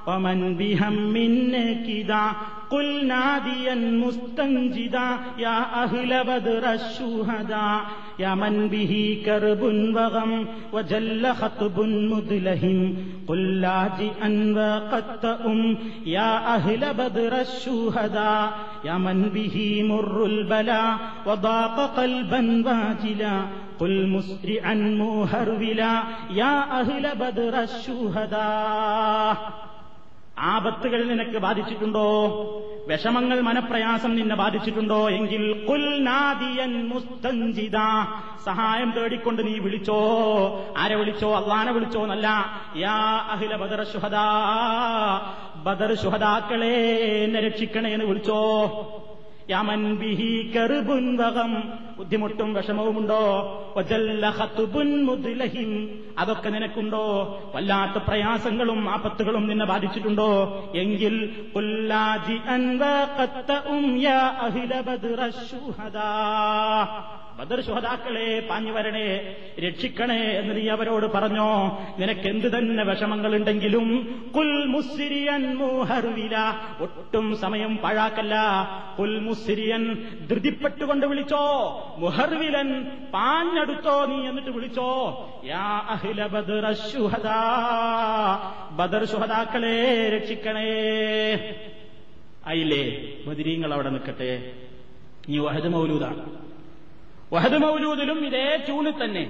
ومن 0.07 0.55
بهم 0.55 0.93
من 0.93 1.51
نكدا 1.51 2.31
قل 2.69 3.07
ناديا 3.07 3.75
مستنجدا 3.75 5.17
يا 5.37 5.83
أهل 5.83 6.23
بدر 6.23 6.73
الشهداء 6.73 7.81
يا 8.19 8.35
من 8.35 8.67
به 8.67 9.21
كرب 9.25 9.61
وغم 9.95 10.47
وجل 10.73 11.33
خطب 11.33 11.79
مدلهم 11.79 12.97
قل 13.27 13.61
لاجئا 13.61 14.53
وقد 14.57 15.19
تأم 15.19 15.77
يا 16.05 16.55
أهل 16.55 16.93
بدر 16.93 17.41
الشهداء 17.41 18.51
يا 18.85 18.97
من 18.97 19.29
به 19.29 19.83
مر 19.83 20.25
البلاء 20.25 20.97
وضاق 21.25 21.95
قلبا 21.99 22.63
واجلا 22.65 23.41
قل 23.79 24.07
مسرعا 24.07 24.73
مهرولا 24.73 26.03
يا 26.31 26.79
أهل 26.81 27.15
بدر 27.15 27.63
الشهداء 27.63 29.37
ആപത്തുകൾ 30.49 30.99
നിനക്ക് 31.03 31.39
ബാധിച്ചിട്ടുണ്ടോ 31.39 32.07
വിഷമങ്ങൾ 32.89 33.37
മനപ്രയാസം 33.41 34.11
നിന്നെ 34.15 34.35
ബാധിച്ചിട്ടുണ്ടോ 34.35 34.99
എങ്കിൽ 35.09 35.43
കുൽനാദിയൻ 35.67 36.73
മുസ്തഞ്ചിത 36.87 37.77
സഹായം 38.45 38.89
തേടിക്കൊണ്ട് 38.91 39.41
നീ 39.47 39.53
വിളിച്ചോ 39.59 39.99
ആരെ 40.77 40.95
വിളിച്ചോ 40.95 41.29
അള്ളാനെ 41.35 41.71
വിളിച്ചോ 41.71 41.99
എന്നല്ല 42.03 42.29
യാ 42.77 42.97
അഹില 43.31 43.55
ബദർ 43.55 43.83
ശുഹദാ 43.93 44.25
ബദർ 45.63 45.91
ശുഹദാക്കളെ 46.03 46.75
എന്നെ 47.19 47.41
രക്ഷിക്കണേ 47.41 47.91
എന്ന് 47.93 48.05
വിളിച്ചോ 48.05 48.39
യമൻ 49.51 49.81
ബിഹി 49.95 50.31
കറുപുൻ 50.55 51.05
വകം 51.17 51.51
ബുദ്ധിമുട്ടും 51.97 52.49
വിഷമവുമുണ്ടോ 52.53 53.23
മുദ്ലഹിൻ 55.05 55.71
അതൊക്കെ 56.17 56.49
നിനക്കുണ്ടോ 56.49 57.03
വല്ലാത്ത 57.55 57.97
പ്രയാസങ്ങളും 58.07 58.89
ആപത്തുകളും 58.89 59.45
നിന്നെ 59.47 59.65
ബാധിച്ചിട്ടുണ്ടോ 59.65 60.29
എങ്കിൽ 60.73 61.15
യാ 63.99 64.17
ബദർ 67.37 67.59
ശുഹതാക്കളെ 67.67 68.25
പാഞ്ഞു 68.49 68.71
വരണേ 68.71 69.05
രക്ഷിക്കണേ 69.63 70.19
എന്ന് 70.31 70.53
നീ 70.57 70.63
അവരോട് 70.69 71.05
പറഞ്ഞോ 71.13 71.47
നിനക്കെന്ത് 71.99 72.47
തന്നെ 72.53 72.83
വിഷമങ്ങൾ 72.89 73.31
ഉണ്ടെങ്കിലും 73.35 73.87
കുൽമുസിരിയൻ 74.35 75.43
മൂഹർവില 75.61 76.35
ഒട്ടും 76.85 77.27
സമയം 77.35 77.73
പാഴാക്കല്ല 77.83 78.35
കുൽമുസിരിയൻ 78.97 79.83
ധൃതിപ്പെട്ടുകൊണ്ട് 80.29 81.07
വിളിച്ചോ 81.07 81.43
മുഹർവിലൻ 81.97 82.69
പാഞ്ഞടുത്തോ 83.15 83.95
നീ 84.11 84.19
എന്നിട്ട് 84.27 84.51
വിളിച്ചോ 84.51 84.89
യാ 85.45 85.65
അഹില 85.95 86.27
ബദർ 86.27 86.67
ബദർ 88.79 89.03
ശുഹദാക്കളെ 89.05 89.75
രക്ഷിക്കണേ 90.15 90.69
അയില്ലേ 92.47 92.83
മതിരീങ്ങൾ 93.25 93.71
അവിടെ 93.73 93.89
നിൽക്കട്ടെ 93.89 94.31
ഈ 95.29 95.37
വഹദ 95.39 95.67
മൗലൂദാണ് 95.73 96.21
وهذا 97.31 97.57
موجود 97.57 97.99
لهم 97.99 98.23
إذا 98.23 98.57
تونت 98.67 98.95
തന്നെ 99.01 99.23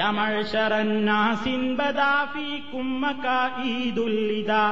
يا 0.00 0.10
معشر 0.10 0.72
الناس 0.80 1.44
بدا 1.80 2.14
فيكم 2.34 3.04
مكائد 3.04 3.98
اللدا 3.98 4.66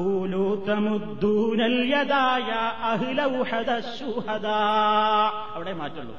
قولوا 0.00 0.50
تمدون 0.66 1.60
اليدا 1.60 2.26
يا 2.52 2.64
أهل 2.92 3.18
وحد 3.36 3.68
الشهداء 3.82 5.30
അവിടെ 5.56 5.72
മാറ്റുള്ളൂ 5.82 6.14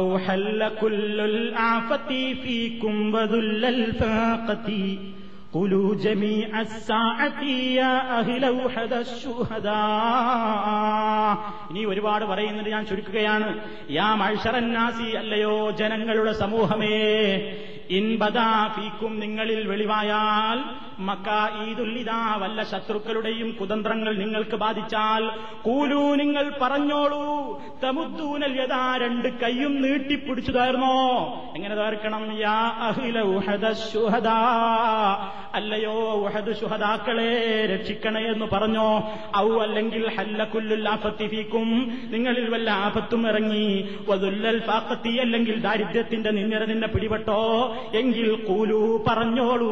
أوحل 0.00 0.60
كل 0.80 1.20
الأعفة 1.20 2.10
فيكم 2.42 2.94
وذل 3.14 3.64
الفاقة 3.64 4.68
قلوا 5.54 5.94
جميع 5.96 6.60
الساعة 6.60 7.40
يا 7.72 7.94
أهل 8.20 8.44
الشهداء 10.04 11.34
ഇനി 11.70 11.82
ഒരുപാട് 11.92 12.24
പറയുന്നുണ്ട് 12.24 12.70
ഞാൻ 12.74 12.84
ചുരുക്കുകയാണ് 12.90 13.48
യാ 13.90 14.08
മഴ്ഷറന്നാസി 14.14 15.08
അല്ലയോ 15.20 15.54
ജനങ്ങളുടെ 15.80 16.32
സമൂഹമേ 16.42 16.98
ഇൻബദാ 17.90 18.48
ഫീക്കും 18.74 19.12
നിങ്ങളിൽ 19.22 19.60
വെളിവായാൽ 19.70 20.58
ഈദുല്ലിതാ 21.60 22.18
വല്ല 22.36 22.60
ശത്രുക്കളുടെയും 22.62 23.48
കുതന്ത്രങ്ങൾ 23.58 24.12
നിങ്ങൾക്ക് 24.14 24.56
ബാധിച്ചാൽ 24.56 25.22
കൂലൂ 25.64 26.02
നിങ്ങൾ 26.14 26.46
പറഞ്ഞോളൂ 26.60 27.22
തമുദ്ദൂനൽ 27.84 28.54
യഥാ 28.60 28.82
രണ്ട് 29.02 29.28
കൈയും 29.42 29.74
നീട്ടിപ്പിടിച്ചു 29.82 30.52
തീർന്നോ 30.52 30.96
എങ്ങനെ 31.56 31.74
തീർക്കണം 31.74 32.24
യാ 32.40 32.56
അഹില 32.88 33.18
ശുഹദാ 33.84 34.38
അല്ലയോ 35.58 35.96
ഉഹദ് 36.20 36.54
ശുഹദാക്കളെ 36.60 37.28
രക്ഷിക്കണേ 37.72 38.22
എന്ന് 38.30 38.46
പറഞ്ഞോ 38.54 38.86
ഔ 39.40 39.48
അല്ലെങ്കിൽ 39.64 40.04
ഹല്ലക്കുല്ലുൽ 40.16 40.86
ആഫത്തിഫിക്കും 40.94 41.68
നിങ്ങളിൽ 42.14 42.46
വല്ല 42.54 42.70
ആപത്തും 42.86 43.22
ഇറങ്ങി 43.28 43.66
വതുല്ലൽ 44.08 44.58
ഫാക്കത്തി 44.66 45.14
അല്ലെങ്കിൽ 45.18 45.58
ദാരിദ്ര്യത്തിന്റെ 45.60 46.32
നിന്നിര 46.38 46.64
നിന്നെ 46.64 46.88
പിടിപെട്ടോ 46.88 47.40
എങ്കിൽ 48.00 48.30
കൂലൂ 48.48 48.80
പറഞ്ഞോളൂ 49.08 49.71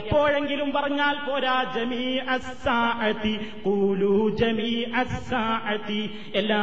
എപ്പോഴെങ്കിലും 0.00 0.48
എന്തെങ്കിലും 0.50 0.70
പറഞ്ഞാൽ 0.76 1.16
പോരാ 1.26 1.56
ജമീ 1.74 2.04
അസാഅത്തി 2.34 3.32
കൂലു 3.64 4.08
ജമീ 4.40 4.70
അസാഅത്തി 5.00 5.98
എല്ലാ 6.40 6.62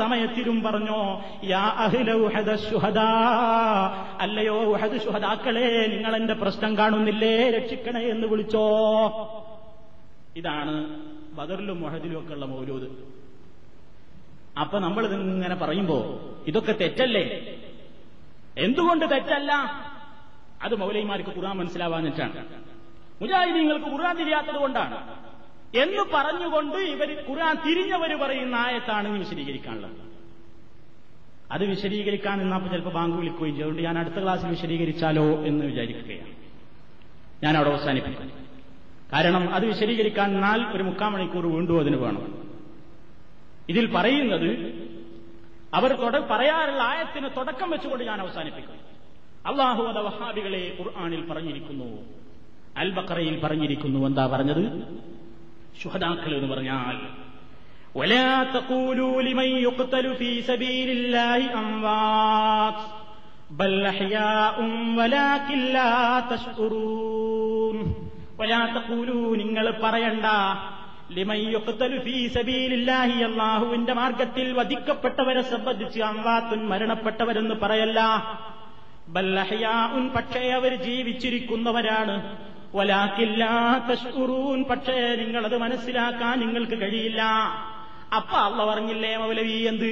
സമയത്തിലും 0.00 0.56
പറഞ്ഞോ 0.66 0.98
യാ 1.52 1.62
അഹ്ലൗഹദ 1.84 2.50
ശുഹദാ 2.66 3.06
അല്ലയോ 4.24 4.56
ഉഹദ് 4.72 4.98
ശുഹദാക്കളെ 5.06 5.64
നിങ്ങൾ 5.94 6.14
എന്റെ 6.18 6.34
പ്രശ്നം 6.42 6.74
കാണുന്നില്ലേ 6.80 7.34
രക്ഷിക്കണേ 7.56 8.02
എന്ന് 8.14 8.28
വിളിച്ചോ 8.32 8.66
ഇതാണ് 10.40 10.74
ബദറിലും 11.38 11.80
മുഹദിലും 11.84 12.18
ഒക്കെ 12.20 12.34
ഉള്ള 12.36 12.48
മൗലൂദ് 12.52 12.90
അപ്പൊ 14.62 14.78
നമ്മൾ 14.86 15.02
ഇതിങ്ങനെ 15.08 15.56
പറയുമ്പോ 15.62 15.98
ഇതൊക്കെ 16.50 16.74
തെറ്റല്ലേ 16.82 17.24
എന്തുകൊണ്ട് 18.64 19.06
തെറ്റല്ല 19.14 19.52
അത് 20.66 20.74
മൗലൈമാർക്ക് 20.82 21.32
ഖുർആൻ 21.36 21.56
മനസ്സിലാവാഞ്ഞിട്ടാണ് 21.60 22.42
മുജാഹിദീങ്ങൾക്ക് 23.22 23.88
ഖുർആൻ 23.90 24.14
തിരിയാത്തത് 24.16 24.58
കൊണ്ടാണ് 24.58 24.98
എന്ന് 25.74 26.02
പറഞ്ഞുകൊണ്ട് 26.14 26.78
ഇവർ 26.88 27.10
ഖുർആൻ 27.28 27.56
തിരിഞ്ഞവർ 27.66 28.12
പറയുന്ന 28.22 28.56
ആയത്താണ് 28.62 29.08
വിശദീകരിക്കാനുള്ളത് 29.16 29.98
അത് 31.52 31.64
വിശദീകരിക്കാൻ 31.66 32.36
നിന്നപ്പോൾ 32.38 32.70
ചിലപ്പോൾ 32.70 32.94
ബാങ്ക് 32.94 33.16
വിളിക്കുകയും 33.16 33.54
ചെയ്തുകൊണ്ട് 33.54 33.82
ഞാൻ 33.82 33.96
അടുത്ത 33.98 34.18
ക്ലാസ്സിൽ 34.22 34.50
വിശദീകരിച്ചാലോ 34.50 35.26
എന്ന് 35.44 35.64
വിചാരിക്കുകയാണ് 35.66 36.30
ഞാൻ 37.42 37.54
അവിടെ 37.56 37.70
അവസാനിപ്പിക്കും 37.70 38.30
കാരണം 39.12 39.44
അത് 39.54 39.64
വിശദീകരിക്കാൻ 39.66 40.28
എന്നാൽ 40.30 40.60
ഒരു 40.74 40.84
മുക്കാൽ 40.84 41.10
മണിക്കൂർ 41.10 41.46
വീണ്ടും 41.46 41.80
അതിന് 41.80 41.96
വേണം 41.96 42.22
ഇതിൽ 43.68 43.86
പറയുന്നത് 43.96 44.48
അവർ 45.72 45.90
പറയാറുള്ള 46.30 46.82
ആയത്തിന് 46.82 47.28
തുടക്കം 47.36 47.68
വെച്ചുകൊണ്ട് 47.70 48.04
ഞാൻ 48.04 48.20
അവസാനിപ്പിക്കും 48.20 48.78
അള്ളാഹു 49.46 49.82
അത 49.82 50.00
വഹാബികളെ 50.08 50.62
ഖുർആാനിൽ 50.78 51.22
പറഞ്ഞിരിക്കുന്നു 51.28 51.88
അൽ 52.76 52.88
പറഞ്ഞിരിക്കുന്നു 53.42 54.06
എന്താ 54.06 54.26
പറഞ്ഞത് 54.26 54.64
ശുഹദാക്കൾ 55.82 56.34
എന്ന് 56.34 56.48
പറഞ്ഞാൽ 56.48 56.96
നിങ്ങൾ 69.36 69.66
പറയണ്ട 69.70 70.26
അള്ളാഹുവിന്റെ 73.22 73.92
മാർഗത്തിൽ 73.92 74.52
വധിക്കപ്പെട്ടവരെ 74.52 75.42
സംബന്ധിച്ച് 75.42 76.00
അംവാത്തുൻ 76.00 76.68
മരണപ്പെട്ടവരെന്ന് 76.68 77.54
പറയല്ല 77.54 78.00
ഉൻ 79.92 80.08
പക്ഷേ 80.08 80.50
അവർ 80.50 80.74
ജീവിച്ചിരിക്കുന്നവരാണ് 80.74 82.42
ഒലാക്കില്ലാത്തൂൻ 82.74 84.64
പക്ഷേ 84.70 85.16
നിങ്ങളത് 85.16 85.58
മനസ്സിലാക്കാൻ 85.58 86.38
നിങ്ങൾക്ക് 86.38 86.80
കഴിയില്ല 86.80 87.22
അപ്പൊ 88.16 88.36
അള്ള 88.36 88.64
പറഞ്ഞില്ലേ 88.64 89.16
മൗലവി 89.16 89.50
എന്ത് 89.50 89.90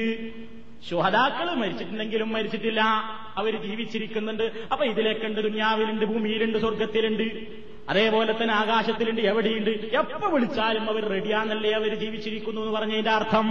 ശുഹതാക്കൾ 0.89 1.55
മരിച്ചിട്ടുണ്ടെങ്കിലും 1.55 2.33
മരിച്ചിട്ടില്ല 2.33 2.81
അവർ 3.37 3.57
ജീവിച്ചിരിക്കുന്നുണ്ട് 3.66 4.53
അപ്പൊ 4.72 4.85
ഇതിലേക്കുണ്ട് 4.85 5.41
ദുന്യാവിലുണ്ട് 5.41 6.05
ഭൂമിയിലുണ്ട് 6.05 6.59
സ്വർഗത്തിലുണ്ട് 6.59 7.47
അതേപോലെ 7.89 8.33
തന്നെ 8.33 8.55
ആകാശത്തിലുണ്ട് 8.55 9.20
എവിടെയുണ്ട് 9.20 9.70
എപ്പോ 9.70 10.31
വിളിച്ചാലും 10.31 10.91
അവർ 10.91 11.09
റെഡിയാണല്ലേ 11.11 11.70
അവർ 11.70 11.95
ജീവിച്ചിരിക്കുന്നു 11.95 12.61
എന്ന് 12.61 12.72
പറഞ്ഞതിന്റെ 12.72 13.11
അർത്ഥം 13.11 13.49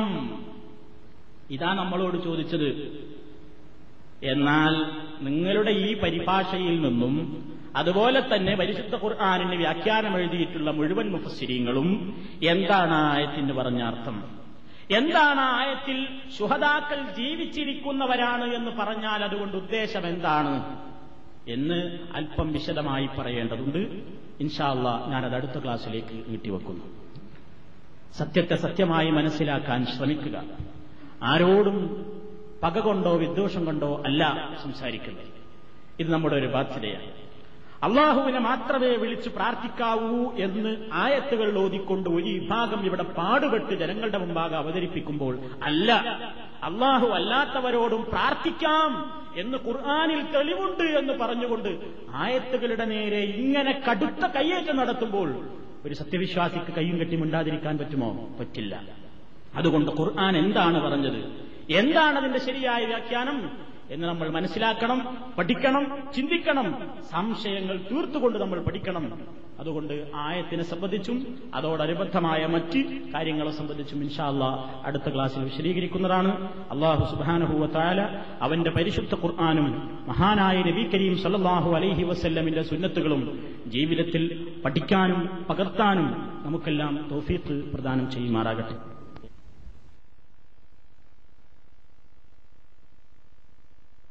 ഇതാ 1.51 1.73
നമ്മളോട് 1.73 2.23
ചോദിച്ചത് 2.23 2.69
എന്നാൽ 4.23 4.73
നിങ്ങളുടെ 5.21 5.71
ഈ 5.71 5.93
പരിഭാഷയിൽ 6.01 6.81
നിന്നും 6.81 7.15
അതുപോലെ 7.75 8.19
തന്നെ 8.19 8.55
പരിശുദ്ധ 8.55 8.95
ഖുർആാനിന് 8.95 9.57
വ്യാഖ്യാനം 9.57 10.17
എഴുതിയിട്ടുള്ള 10.17 10.71
മുഴുവൻ 10.71 11.11
മുഫസ്സിരീങ്ങളും 11.11 11.89
എന്താണ് 12.41 12.93
ആയത്തിന് 12.93 13.53
പറഞ്ഞ 13.53 13.83
അർത്ഥം 13.83 14.39
എന്താണ് 14.91 15.41
ആയത്തിൽ 15.41 15.97
ശുഹദാക്കൾ 16.37 17.11
ജീവിച്ചിരിക്കുന്നവരാണ് 17.11 18.53
എന്ന് 18.53 18.71
പറഞ്ഞാൽ 18.71 19.23
അതുകൊണ്ട് 19.23 19.57
ഉദ്ദേശം 19.57 20.07
എന്താണ് 20.07 20.53
എന്ന് 21.47 21.99
അല്പം 22.15 22.51
വിശദമായി 22.53 23.05
പറയേണ്ടതുണ്ട് 23.17 23.81
ഇൻഷാല്ല 24.39 24.87
അത് 25.19 25.35
അടുത്ത 25.35 25.57
ക്ലാസ്സിലേക്ക് 25.63 26.29
നീട്ടിവെക്കുന്നു 26.29 26.85
സത്യത്തെ 28.17 28.55
സത്യമായി 28.55 29.09
മനസ്സിലാക്കാൻ 29.09 29.85
ശ്രമിക്കുക 29.85 30.37
ആരോടും 31.23 31.77
പക 32.63 32.79
കൊണ്ടോ 32.79 33.17
വിദ്വേഷം 33.17 33.65
കൊണ്ടോ 33.65 34.01
അല്ല 34.05 34.23
സംസാരിക്കുന്നത് 34.63 35.27
ഇത് 35.99 36.11
നമ്മുടെ 36.11 36.35
ഒരു 36.35 36.47
ബാധ്യതയാണ് 36.47 37.28
അള്ളാഹുവിനെ 37.81 38.39
മാത്രമേ 38.39 38.89
വിളിച്ചു 38.95 39.29
പ്രാർത്ഥിക്കാവൂ 39.29 40.15
എന്ന് 40.37 40.71
ആയത്തുകൾ 40.93 41.47
ഓതിക്കൊണ്ട് 41.57 42.07
ഒരു 42.09 42.31
വിഭാഗം 42.31 42.81
ഇവിടെ 42.83 43.05
പാടുപെട്ട് 43.17 43.73
ജനങ്ങളുടെ 43.73 44.17
മുമ്പാകെ 44.17 44.55
അവതരിപ്പിക്കുമ്പോൾ 44.55 45.33
അല്ല 45.63 45.89
അള്ളാഹു 46.63 47.07
അല്ലാത്തവരോടും 47.09 48.01
പ്രാർത്ഥിക്കാം 48.11 48.91
എന്ന് 49.35 49.57
ഖുർആാനിൽ 49.65 50.21
തെളിവുണ്ട് 50.33 50.85
എന്ന് 50.97 51.13
പറഞ്ഞുകൊണ്ട് 51.13 51.71
ആയത്തുകളുടെ 52.15 52.85
നേരെ 52.85 53.21
ഇങ്ങനെ 53.35 53.73
കടുത്ത 53.87 54.25
കയ്യേറ്റം 54.35 54.77
നടത്തുമ്പോൾ 54.77 55.29
ഒരു 55.85 55.95
സത്യവിശ്വാസിക്ക് 55.95 56.71
കയ്യും 56.73 56.97
കെട്ടി 56.99 57.17
മിണ്ടാതിരിക്കാൻ 57.17 57.75
പറ്റുമോ 57.77 58.09
പറ്റില്ല 58.39 58.73
അതുകൊണ്ട് 59.53 59.91
ഖുർആൻ 59.91 60.33
എന്താണ് 60.37 60.79
പറഞ്ഞത് 60.81 61.21
എന്താണ് 61.73 62.15
അതിന്റെ 62.17 62.39
ശരിയായ 62.39 62.81
വ്യാഖ്യാനം 62.85 63.37
എന്ന് 63.89 64.07
നമ്മൾ 64.07 64.29
മനസ്സിലാക്കണം 64.29 64.99
പഠിക്കണം 65.37 65.83
ചിന്തിക്കണം 66.13 66.67
സംശയങ്ങൾ 67.11 67.77
തീർത്തുകൊണ്ട് 67.89 68.37
നമ്മൾ 68.37 68.59
പഠിക്കണം 68.59 69.05
അതുകൊണ്ട് 69.59 69.93
ആയത്തിനെ 70.15 70.63
സംബന്ധിച്ചും 70.63 71.17
അതോടനുബന്ധമായ 71.55 72.45
മറ്റ് 72.45 72.81
കാര്യങ്ങളെ 73.13 73.51
സംബന്ധിച്ചും 73.51 74.03
ഇൻഷാല്ല 74.03 74.43
അടുത്ത 74.85 75.13
ക്ലാസ്സിൽ 75.13 75.41
വിശദീകരിക്കുന്നതാണ് 75.43 76.31
അള്ളാഹു 76.71 77.05
സുബാനഹുല 77.05 78.03
അവന്റെ 78.41 78.71
പരിശുദ്ധ 78.71 79.15
ഖുർആാനും 79.15 79.67
മഹാനായ 80.07 80.59
നബി 80.61 80.83
കരീം 80.93 81.15
സല്ലാഹു 81.17 81.71
അലൈഹി 81.71 82.03
വസ്ല്ലമിന്റെ 82.03 82.63
സുന്നത്തുകളും 82.63 83.23
ജീവിതത്തിൽ 83.67 84.23
പഠിക്കാനും 84.65 85.19
പകർത്താനും 85.49 86.07
നമുക്കെല്ലാം 86.45 86.95
തോഫീത്ത് 87.11 87.57
പ്രദാനം 87.73 88.09
ചെയ്യുമാറാകട്ടെ 88.11 88.77